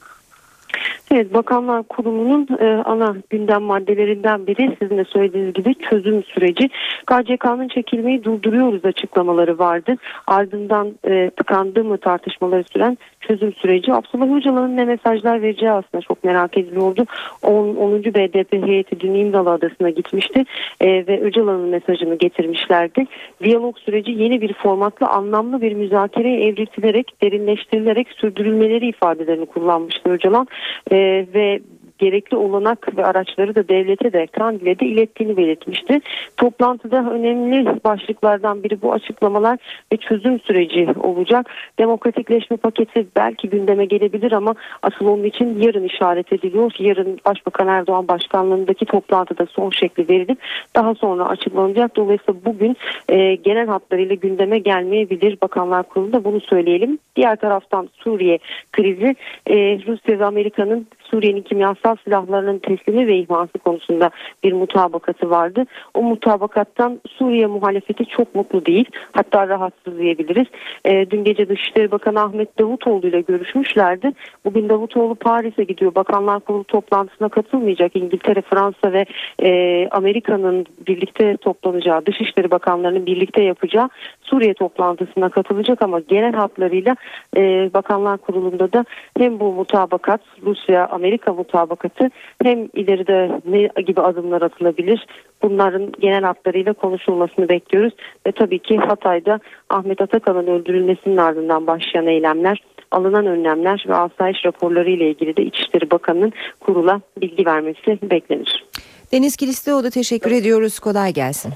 [1.11, 6.70] Evet Bakanlar Kurulu'nun e, ana gündem maddelerinden biri sizin de söylediğiniz gibi çözüm süreci.
[7.05, 9.95] KCK'nın çekilmeyi durduruyoruz açıklamaları vardı.
[10.28, 13.93] Ardından e, tıkandı mı tartışmaları süren çözüm süreci.
[13.93, 17.05] Abdullah Öcalan'ın ne mesajlar vereceği aslında çok merak ediliyordu.
[17.43, 17.76] 10.
[17.76, 18.03] 10.
[18.03, 20.45] BDP heyeti dün İmralı Adası'na gitmişti
[20.82, 23.05] e, ve Öcalan'ın mesajını getirmişlerdi.
[23.43, 30.47] Diyalog süreci yeni bir formatla anlamlı bir müzakereye evriltilerek, derinleştirilerek sürdürülmeleri ifadelerini kullanmıştı Öcalan.
[30.91, 31.62] E, ve
[31.98, 36.02] gerekli olanak ve araçları da devlete de Kandil'e de ilettiğini belirtmişti.
[36.38, 39.60] Toplantıda önemli başlıklardan biri bu açıklamalar
[39.93, 41.50] ve çözüm süreci olacak.
[41.80, 46.72] Demokratikleşme paketi belki gündeme gelebilir ama asıl onun için yarın işaret ediliyor.
[46.80, 50.39] Yarın Başbakan Erdoğan başkanlığındaki toplantıda son şekli verilip
[50.76, 51.95] daha sonra açıklanacak.
[51.95, 52.78] Dolayısıyla bugün
[53.10, 55.38] e, genel hatlarıyla gündeme gelmeyebilir.
[55.41, 57.00] Bakanlar Kurulu'nda bunu söyleyelim.
[57.16, 58.39] Diğer taraftan Suriye
[58.72, 59.16] krizi
[59.48, 59.56] e,
[59.88, 64.10] Rusya ve Amerika'nın Suriye'nin kimyasal silahlarının teslimi ve ihması konusunda
[64.43, 65.66] bir mutabakatı vardı.
[65.93, 68.86] O mutabakattan Suriye muhalefeti çok mutlu değil.
[69.12, 70.47] Hatta rahatsız diyebiliriz.
[70.86, 74.12] E, dün gece Dışişleri Bakanı Ahmet Davutoğlu ile görüşmüşlerdi.
[74.45, 75.95] Bugün Davutoğlu Paris'e gidiyor.
[75.95, 77.95] Bakanlar Kurulu toplantısına katılmayacak.
[77.95, 79.05] İngiltere, Fransa ve
[79.43, 83.89] e, Amerika'nın birlikte toplanacağı, Dışişleri Bakanlarının birlikte yapacağı
[84.22, 86.95] Suriye toplantısına katılacak ama genel hatlarıyla
[87.38, 88.86] e, Bakanlar Kurulu'nda da
[89.18, 92.10] hem bu mutabakat Rusya Amerika mutabakatı
[92.43, 95.08] hem ileride ne gibi adımlar atılabilir
[95.41, 97.93] bunların genel hatlarıyla konuşulmasını bekliyoruz
[98.28, 99.39] ve tabii ki Hatay'da
[99.70, 105.91] Ahmet Atakan'ın öldürülmesinin ardından başlayan eylemler alınan önlemler ve asayiş raporları ile ilgili de İçişleri
[105.91, 108.66] Bakanı'nın kurula bilgi vermesi beklenir.
[109.12, 110.80] Deniz Kilislioğlu teşekkür ediyoruz.
[110.80, 111.54] Kolay gelsin.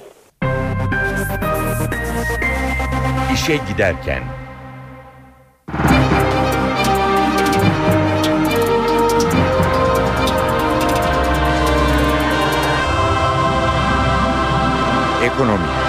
[3.33, 4.40] İşe giderken
[15.21, 15.80] económica.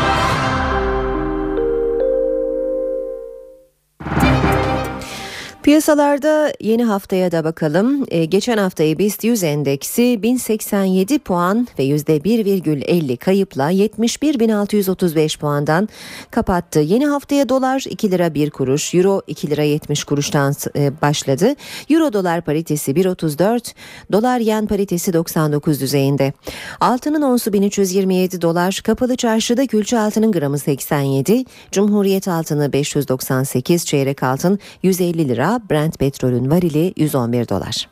[5.63, 8.07] Piyasalarda yeni haftaya da bakalım.
[8.09, 15.89] Ee, geçen haftayı BIST 100 endeksi 1087 puan ve %1,50 kayıpla 71.635 puandan
[16.31, 16.81] kapattı.
[16.81, 21.55] Yeni haftaya dolar 2 lira 1 kuruş, euro 2 lira 70 kuruştan e, başladı.
[21.91, 23.75] Euro dolar paritesi 1.34,
[24.13, 26.33] dolar yen paritesi 99 düzeyinde.
[26.81, 34.59] Altının onsu 1327 dolar, kapalı çarşıda külçe altının gramı 87, Cumhuriyet altını 598, çeyrek altın
[34.83, 37.89] 150 lira, Brent petrolün varili 111 dolar.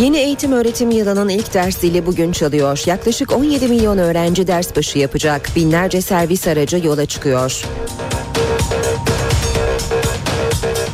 [0.00, 2.82] Yeni eğitim öğretim yılının ilk ders zili bugün çalıyor.
[2.86, 5.50] Yaklaşık 17 milyon öğrenci ders başı yapacak.
[5.56, 7.64] Binlerce servis aracı yola çıkıyor.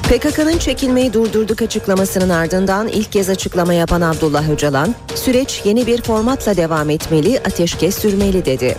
[0.03, 6.57] PKK'nın çekilmeyi durdurduk açıklamasının ardından ilk kez açıklama yapan Abdullah Öcalan, süreç yeni bir formatla
[6.57, 8.77] devam etmeli, ateşkes sürmeli dedi.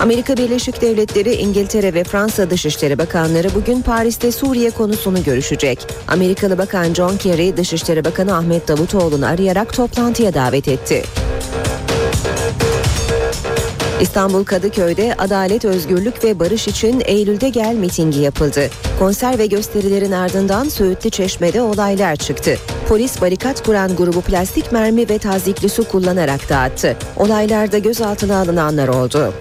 [0.00, 5.86] Amerika Birleşik Devletleri, İngiltere ve Fransa Dışişleri Bakanları bugün Paris'te Suriye konusunu görüşecek.
[6.08, 11.02] Amerikalı Bakan John Kerry, Dışişleri Bakanı Ahmet Davutoğlu'nu arayarak toplantıya davet etti.
[14.00, 18.60] İstanbul Kadıköy'de Adalet, Özgürlük ve Barış için Eylül'de gel mitingi yapıldı.
[18.98, 22.56] Konser ve gösterilerin ardından Söğütlü Çeşme'de olaylar çıktı.
[22.88, 26.96] Polis barikat kuran grubu plastik mermi ve tazikli su kullanarak dağıttı.
[27.16, 29.34] Olaylarda gözaltına alınanlar oldu.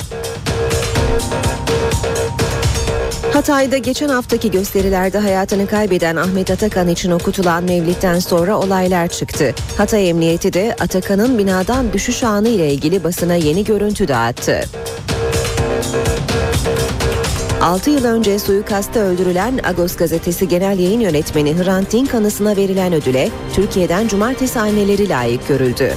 [3.36, 9.54] Hatay'da geçen haftaki gösterilerde hayatını kaybeden Ahmet Atakan için okutulan mevlitten sonra olaylar çıktı.
[9.78, 14.64] Hatay Emniyeti de Atakan'ın binadan düşüş anı ile ilgili basına yeni görüntü dağıttı.
[17.62, 23.30] 6 yıl önce suikasta öldürülen Agos gazetesi genel yayın yönetmeni Hrant Dink anısına verilen ödüle
[23.54, 25.94] Türkiye'den cumartesi anneleri layık görüldü.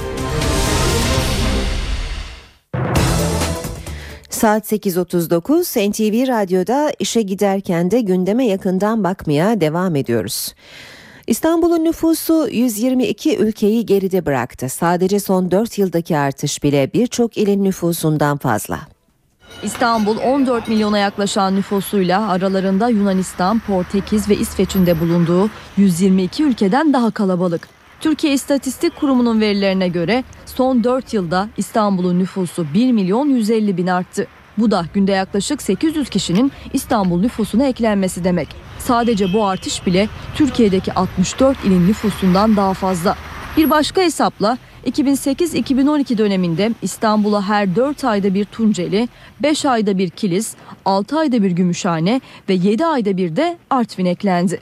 [4.39, 10.53] Saat 8.39 NTV Radyo'da işe giderken de gündeme yakından bakmaya devam ediyoruz.
[11.27, 14.69] İstanbul'un nüfusu 122 ülkeyi geride bıraktı.
[14.69, 18.79] Sadece son 4 yıldaki artış bile birçok ilin nüfusundan fazla.
[19.63, 27.11] İstanbul 14 milyona yaklaşan nüfusuyla aralarında Yunanistan, Portekiz ve İsveç'in de bulunduğu 122 ülkeden daha
[27.11, 27.78] kalabalık.
[27.99, 34.27] Türkiye İstatistik Kurumu'nun verilerine göre son 4 yılda İstanbul'un nüfusu 1 milyon 150 bin arttı.
[34.57, 38.47] Bu da günde yaklaşık 800 kişinin İstanbul nüfusuna eklenmesi demek.
[38.79, 43.15] Sadece bu artış bile Türkiye'deki 64 ilin nüfusundan daha fazla.
[43.57, 49.09] Bir başka hesapla 2008-2012 döneminde İstanbul'a her 4 ayda bir Tunceli,
[49.43, 54.59] 5 ayda bir Kilis, 6 ayda bir Gümüşhane ve 7 ayda bir de Artvin eklendi.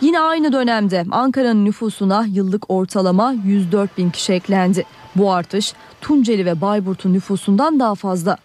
[0.00, 4.84] Yine aynı dönemde Ankara'nın nüfusuna yıllık ortalama 104 bin kişi eklendi.
[5.16, 8.36] Bu artış Tunceli ve Bayburt'un nüfusundan daha fazla.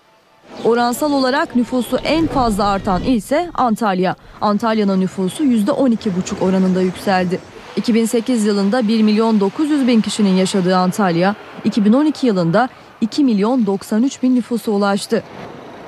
[0.63, 4.15] Oransal olarak nüfusu en fazla artan il ise Antalya.
[4.41, 7.39] Antalya'nın nüfusu %12,5 oranında yükseldi.
[7.75, 12.69] 2008 yılında 1 milyon 900 bin kişinin yaşadığı Antalya, 2012 yılında
[13.01, 15.23] 2 milyon 93 bin nüfusa ulaştı.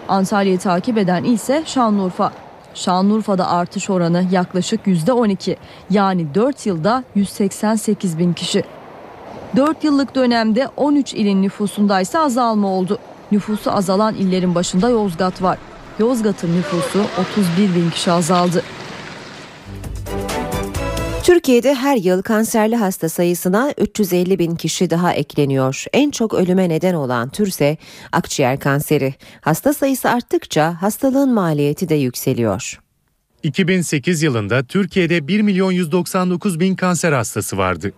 [0.07, 2.31] Antalya'yı takip eden ise Şanlıurfa.
[2.73, 5.55] Şanlıurfa'da artış oranı yaklaşık %12
[5.89, 8.63] yani 4 yılda 188 bin kişi.
[9.55, 12.99] 4 yıllık dönemde 13 ilin nüfusunda ise azalma oldu.
[13.31, 15.57] Nüfusu azalan illerin başında Yozgat var.
[15.99, 18.63] Yozgat'ın nüfusu 31 bin kişi azaldı.
[21.23, 25.85] Türkiye'de her yıl kanserli hasta sayısına 350 bin kişi daha ekleniyor.
[25.93, 27.77] En çok ölüme neden olan türse
[28.11, 29.13] akciğer kanseri.
[29.41, 32.79] Hasta sayısı arttıkça hastalığın maliyeti de yükseliyor.
[33.43, 37.91] 2008 yılında Türkiye'de 1 milyon 199 bin kanser hastası vardı.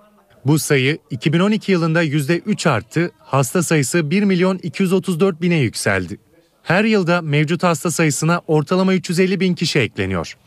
[0.45, 6.17] Bu sayı 2012 yılında %3 arttı, hasta sayısı 1 milyon 234 bine yükseldi.
[6.63, 10.37] Her yılda mevcut hasta sayısına ortalama 350 bin kişi ekleniyor.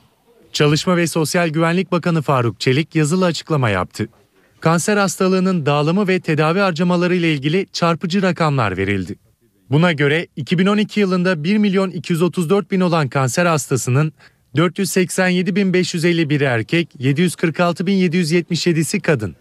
[0.56, 4.08] Çalışma ve Sosyal Güvenlik Bakanı Faruk Çelik yazılı açıklama yaptı.
[4.60, 9.16] Kanser hastalığının dağılımı ve tedavi harcamaları ile ilgili çarpıcı rakamlar verildi.
[9.70, 14.12] Buna göre 2012 yılında 1 milyon 234 bin olan kanser hastasının
[14.54, 19.36] 487.551 erkek, 746.777'si kadın.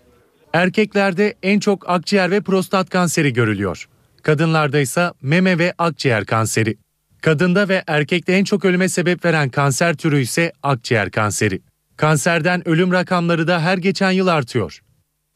[0.54, 3.88] Erkeklerde en çok akciğer ve prostat kanseri görülüyor.
[4.24, 6.78] Kadınlarda ise meme ve akciğer kanseri.
[7.26, 11.62] Kadında ve erkekte en çok ölüme sebep veren kanser türü ise akciğer kanseri.
[11.98, 14.82] Kanserden ölüm rakamları da her geçen yıl artıyor.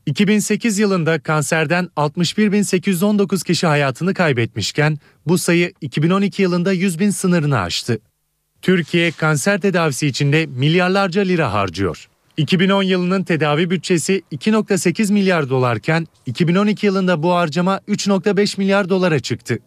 [0.06, 8.00] 2008 yılında kanserden 61.819 kişi hayatını kaybetmişken bu sayı 2012 yılında 100 bin sınırını aştı.
[8.62, 12.08] Türkiye kanser tedavisi içinde milyarlarca lira harcıyor.
[12.38, 19.60] 2010 yılının tedavi bütçesi 2.8 milyar dolarken 2012 yılında bu harcama 3.5 milyar dolara çıktı.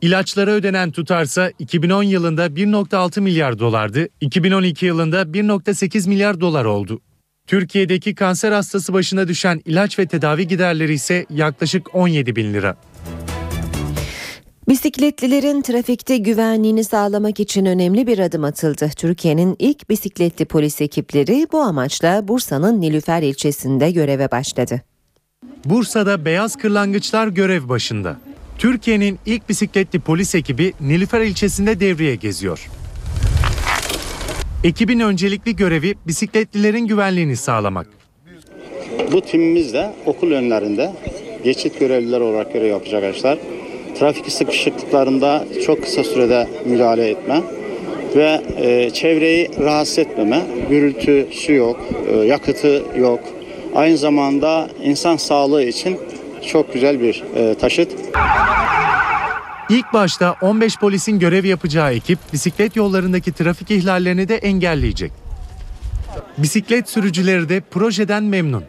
[0.00, 7.00] İlaçlara ödenen tutarsa 2010 yılında 1.6 milyar dolardı, 2012 yılında 1.8 milyar dolar oldu.
[7.46, 12.76] Türkiye'deki kanser hastası başına düşen ilaç ve tedavi giderleri ise yaklaşık 17 bin lira.
[14.68, 18.90] Bisikletlilerin trafikte güvenliğini sağlamak için önemli bir adım atıldı.
[18.96, 24.82] Türkiye'nin ilk bisikletli polis ekipleri bu amaçla Bursa'nın Nilüfer ilçesinde göreve başladı.
[25.64, 28.16] Bursa'da beyaz kırlangıçlar görev başında.
[28.58, 32.68] Türkiye'nin ilk bisikletli polis ekibi Nilüfer ilçesinde devreye geziyor.
[34.64, 37.86] Ekibin öncelikli görevi bisikletlilerin güvenliğini sağlamak.
[39.12, 40.92] Bu timimiz de okul önlerinde
[41.44, 43.38] geçit görevliler olarak görev yapacak arkadaşlar.
[43.98, 47.42] Trafik sıkışıklıklarında çok kısa sürede müdahale etme
[48.16, 51.80] ve e, çevreyi rahatsız etmeme, gürültüsü yok,
[52.12, 53.20] e, yakıtı yok.
[53.74, 55.98] Aynı zamanda insan sağlığı için
[56.46, 57.92] çok güzel bir e, taşıt.
[59.70, 65.12] İlk başta 15 polisin görev yapacağı ekip bisiklet yollarındaki trafik ihlallerini de engelleyecek.
[66.38, 68.64] Bisiklet sürücüleri de projeden memnun.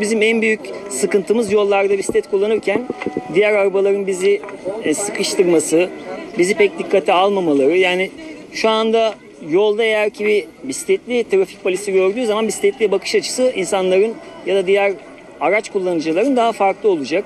[0.00, 2.88] Bizim en büyük sıkıntımız yollarda bisiklet kullanırken
[3.34, 4.42] diğer arabaların bizi
[4.84, 5.90] e, sıkıştırması,
[6.38, 7.76] bizi pek dikkate almamaları.
[7.76, 8.10] Yani
[8.52, 9.14] şu anda
[9.48, 14.14] yolda eğer ki bir bisikletli trafik polisi gördüğü zaman bisikletliye bakış açısı insanların
[14.46, 14.92] ya da diğer
[15.40, 17.24] araç kullanıcıların daha farklı olacak.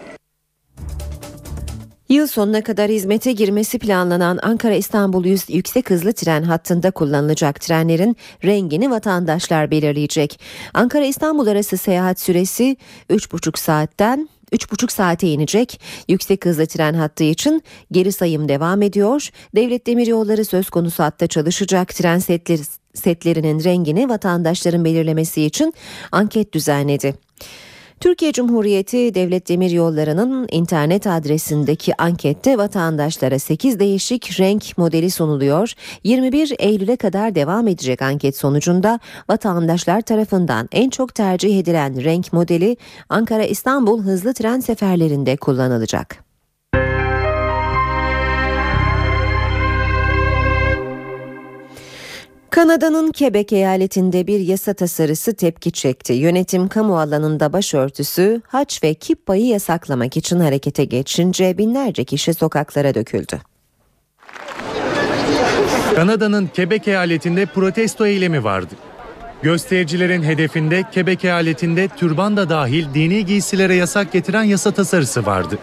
[2.09, 9.71] Yıl sonuna kadar hizmete girmesi planlanan Ankara-İstanbul yüksek hızlı tren hattında kullanılacak trenlerin rengini vatandaşlar
[9.71, 10.41] belirleyecek.
[10.75, 12.77] Ankara-İstanbul arası seyahat süresi
[13.11, 15.81] 3,5 saatten 3,5 saate inecek.
[16.09, 17.63] Yüksek hızlı tren hattı için
[17.93, 19.29] geri sayım devam ediyor.
[19.57, 22.63] Devlet Demiryolları söz konusu hatta çalışacak tren setleri,
[22.95, 25.75] setlerinin rengini vatandaşların belirlemesi için
[26.13, 27.15] anket düzenledi.
[28.01, 35.73] Türkiye Cumhuriyeti Devlet Demiryolları'nın internet adresindeki ankette vatandaşlara 8 değişik renk modeli sunuluyor.
[36.05, 42.77] 21 Eylül'e kadar devam edecek anket sonucunda vatandaşlar tarafından en çok tercih edilen renk modeli
[43.09, 46.24] Ankara-İstanbul hızlı tren seferlerinde kullanılacak.
[52.55, 56.13] Kanada'nın Quebec eyaletinde bir yasa tasarısı tepki çekti.
[56.13, 63.41] Yönetim kamu alanında başörtüsü, haç ve kippayı yasaklamak için harekete geçince binlerce kişi sokaklara döküldü.
[65.97, 68.75] Kanada'nın Quebec eyaletinde protesto eylemi vardı.
[69.43, 75.59] Göstericilerin hedefinde Quebec eyaletinde türban da dahil dini giysilere yasak getiren yasa tasarısı vardı.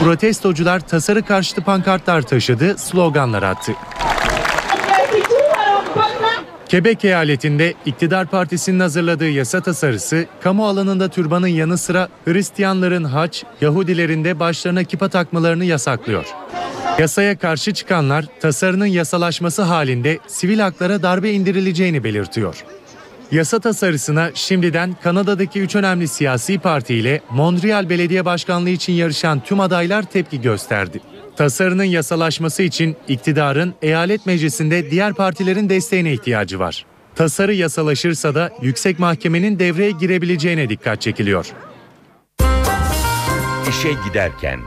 [0.00, 3.72] Protestocular tasarı karşıtı pankartlar taşıdı, sloganlar attı.
[6.74, 14.24] Quebec eyaletinde iktidar partisinin hazırladığı yasa tasarısı, kamu alanında türbanın yanı sıra Hristiyanların haç, Yahudilerin
[14.24, 16.26] de başlarına kipa takmalarını yasaklıyor.
[16.98, 22.64] Yasaya karşı çıkanlar tasarının yasalaşması halinde sivil haklara darbe indirileceğini belirtiyor.
[23.32, 29.60] Yasa tasarısına şimdiden Kanada'daki üç önemli siyasi parti ile Montreal Belediye Başkanlığı için yarışan tüm
[29.60, 31.00] adaylar tepki gösterdi.
[31.36, 36.86] Tasarının yasalaşması için iktidarın eyalet meclisinde diğer partilerin desteğine ihtiyacı var.
[37.14, 41.46] Tasarı yasalaşırsa da yüksek mahkemenin devreye girebileceğine dikkat çekiliyor.
[43.68, 44.60] İşe giderken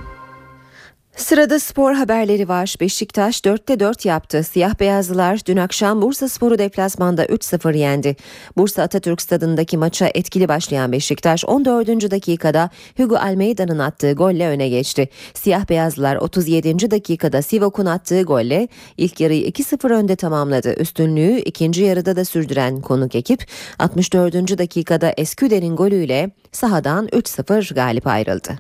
[1.18, 2.76] Sırada spor haberleri var.
[2.82, 4.44] Beşiktaş 4'te 4 yaptı.
[4.44, 8.16] Siyah beyazlılar dün akşam Bursa Sporu deplasmanda 3-0 yendi.
[8.58, 11.88] Bursa Atatürk Stadındaki maça etkili başlayan Beşiktaş 14.
[12.12, 15.10] dakikada Hugo Almeida'nın attığı golle öne geçti.
[15.34, 16.92] Siyah beyazlılar 37.
[16.92, 20.74] dakikada Sivok'un attığı golle ilk yarıyı 2-0 önde tamamladı.
[20.74, 23.46] Üstünlüğü ikinci yarıda da sürdüren konuk ekip
[23.80, 24.58] 64.
[24.58, 28.60] dakikada Esküder'in golüyle sahadan 3-0 galip ayrıldı.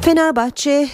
[0.00, 0.88] Fenerbahçe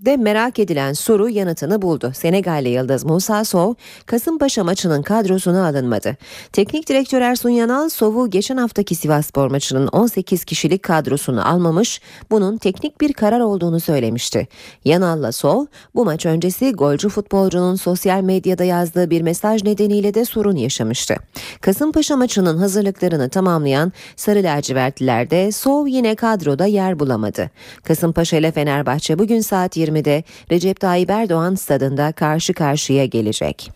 [0.00, 2.12] de merak edilen soru yanıtını buldu.
[2.14, 3.74] Senegalli Yıldız Musa Sov,
[4.06, 6.16] Kasımpaşa maçının kadrosuna alınmadı.
[6.52, 13.00] Teknik direktör Ersun Yanal, Sov'u geçen haftaki Sivasspor maçının 18 kişilik kadrosunu almamış, bunun teknik
[13.00, 14.48] bir karar olduğunu söylemişti.
[14.84, 20.56] Yanal'la Sov, bu maç öncesi golcü futbolcunun sosyal medyada yazdığı bir mesaj nedeniyle de sorun
[20.56, 21.16] yaşamıştı.
[21.60, 27.50] Kasımpaşa maçının hazırlıklarını tamamlayan Sarı Lacivertliler Sov yine kadroda yer bulamadı.
[27.84, 33.70] Kasımpaşa ile Fenerbahçe bugün saat 20'de Recep Tayyip Erdoğan stadında karşı karşıya gelecek.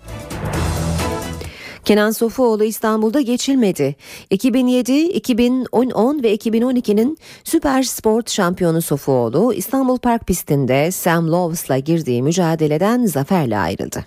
[1.84, 3.96] Kenan Sofuoğlu İstanbul'da geçilmedi.
[4.30, 13.06] 2007, 2010 ve 2012'nin Süper Sport şampiyonu Sofuoğlu İstanbul Park pistinde Sam Lowes'la girdiği mücadeleden
[13.06, 14.04] zaferle ayrıldı.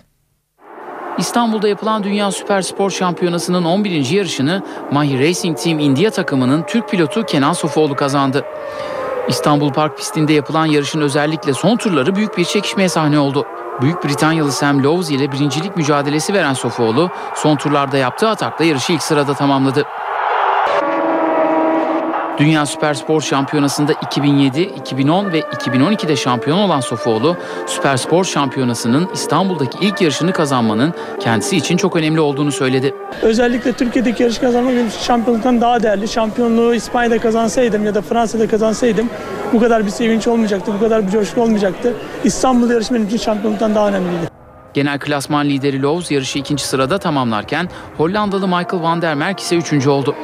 [1.18, 4.10] İstanbul'da yapılan Dünya Süper Spor Şampiyonası'nın 11.
[4.10, 4.62] yarışını
[4.92, 8.44] Mahir Racing Team India takımının Türk pilotu Kenan Sofuoğlu kazandı.
[9.28, 13.46] İstanbul Park pistinde yapılan yarışın özellikle son turları büyük bir çekişmeye sahne oldu.
[13.80, 19.02] Büyük Britanyalı Sam Lowes ile birincilik mücadelesi veren Sofuoğlu son turlarda yaptığı atakla yarışı ilk
[19.02, 19.84] sırada tamamladı.
[22.38, 27.36] Dünya Süperspor Şampiyonası'nda 2007, 2010 ve 2012'de şampiyon olan Sofuoğlu,
[27.66, 32.94] Süperspor Şampiyonası'nın İstanbul'daki ilk yarışını kazanmanın kendisi için çok önemli olduğunu söyledi.
[33.22, 36.08] Özellikle Türkiye'deki yarış kazanmak benim şampiyonluktan daha değerli.
[36.08, 39.10] Şampiyonluğu İspanya'da kazansaydım ya da Fransa'da kazansaydım
[39.52, 41.94] bu kadar bir sevinç olmayacaktı, bu kadar bir coşku olmayacaktı.
[42.24, 44.30] İstanbul yarışı benim için şampiyonluktan daha önemliydi.
[44.74, 49.90] Genel klasman lideri Lowes yarışı ikinci sırada tamamlarken Hollandalı Michael van der Merck ise üçüncü
[49.90, 50.14] oldu.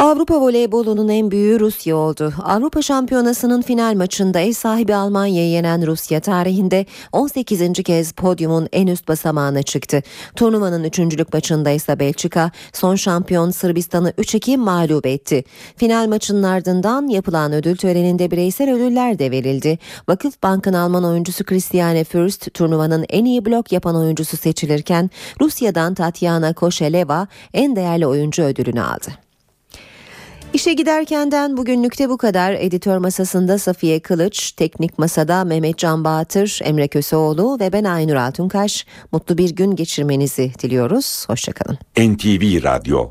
[0.00, 2.32] Avrupa voleybolunun en büyüğü Rusya oldu.
[2.44, 7.72] Avrupa Şampiyonası'nın final maçında ev sahibi Almanya'yı yenen Rusya tarihinde 18.
[7.72, 10.02] kez podyumun en üst basamağına çıktı.
[10.36, 15.44] Turnuvanın üçüncülük maçında ise Belçika son şampiyon Sırbistan'ı 3-2 mağlup etti.
[15.76, 19.78] Final maçının ardından yapılan ödül töreninde bireysel ödüller de verildi.
[20.08, 25.10] Vakıf Bank'ın Alman oyuncusu Christiane Fürst turnuvanın en iyi blok yapan oyuncusu seçilirken
[25.40, 29.29] Rusya'dan Tatyana Koşeleva en değerli oyuncu ödülünü aldı.
[30.54, 32.52] İşe giderkenden bugünlükte bu kadar.
[32.52, 38.86] Editör masasında Safiye Kılıç, teknik masada Mehmet Can Bağatır, Emre Köseoğlu ve ben Aynur Altunkaş.
[39.12, 41.24] Mutlu bir gün geçirmenizi diliyoruz.
[41.28, 41.78] Hoşçakalın.
[41.98, 43.08] NTV Radyo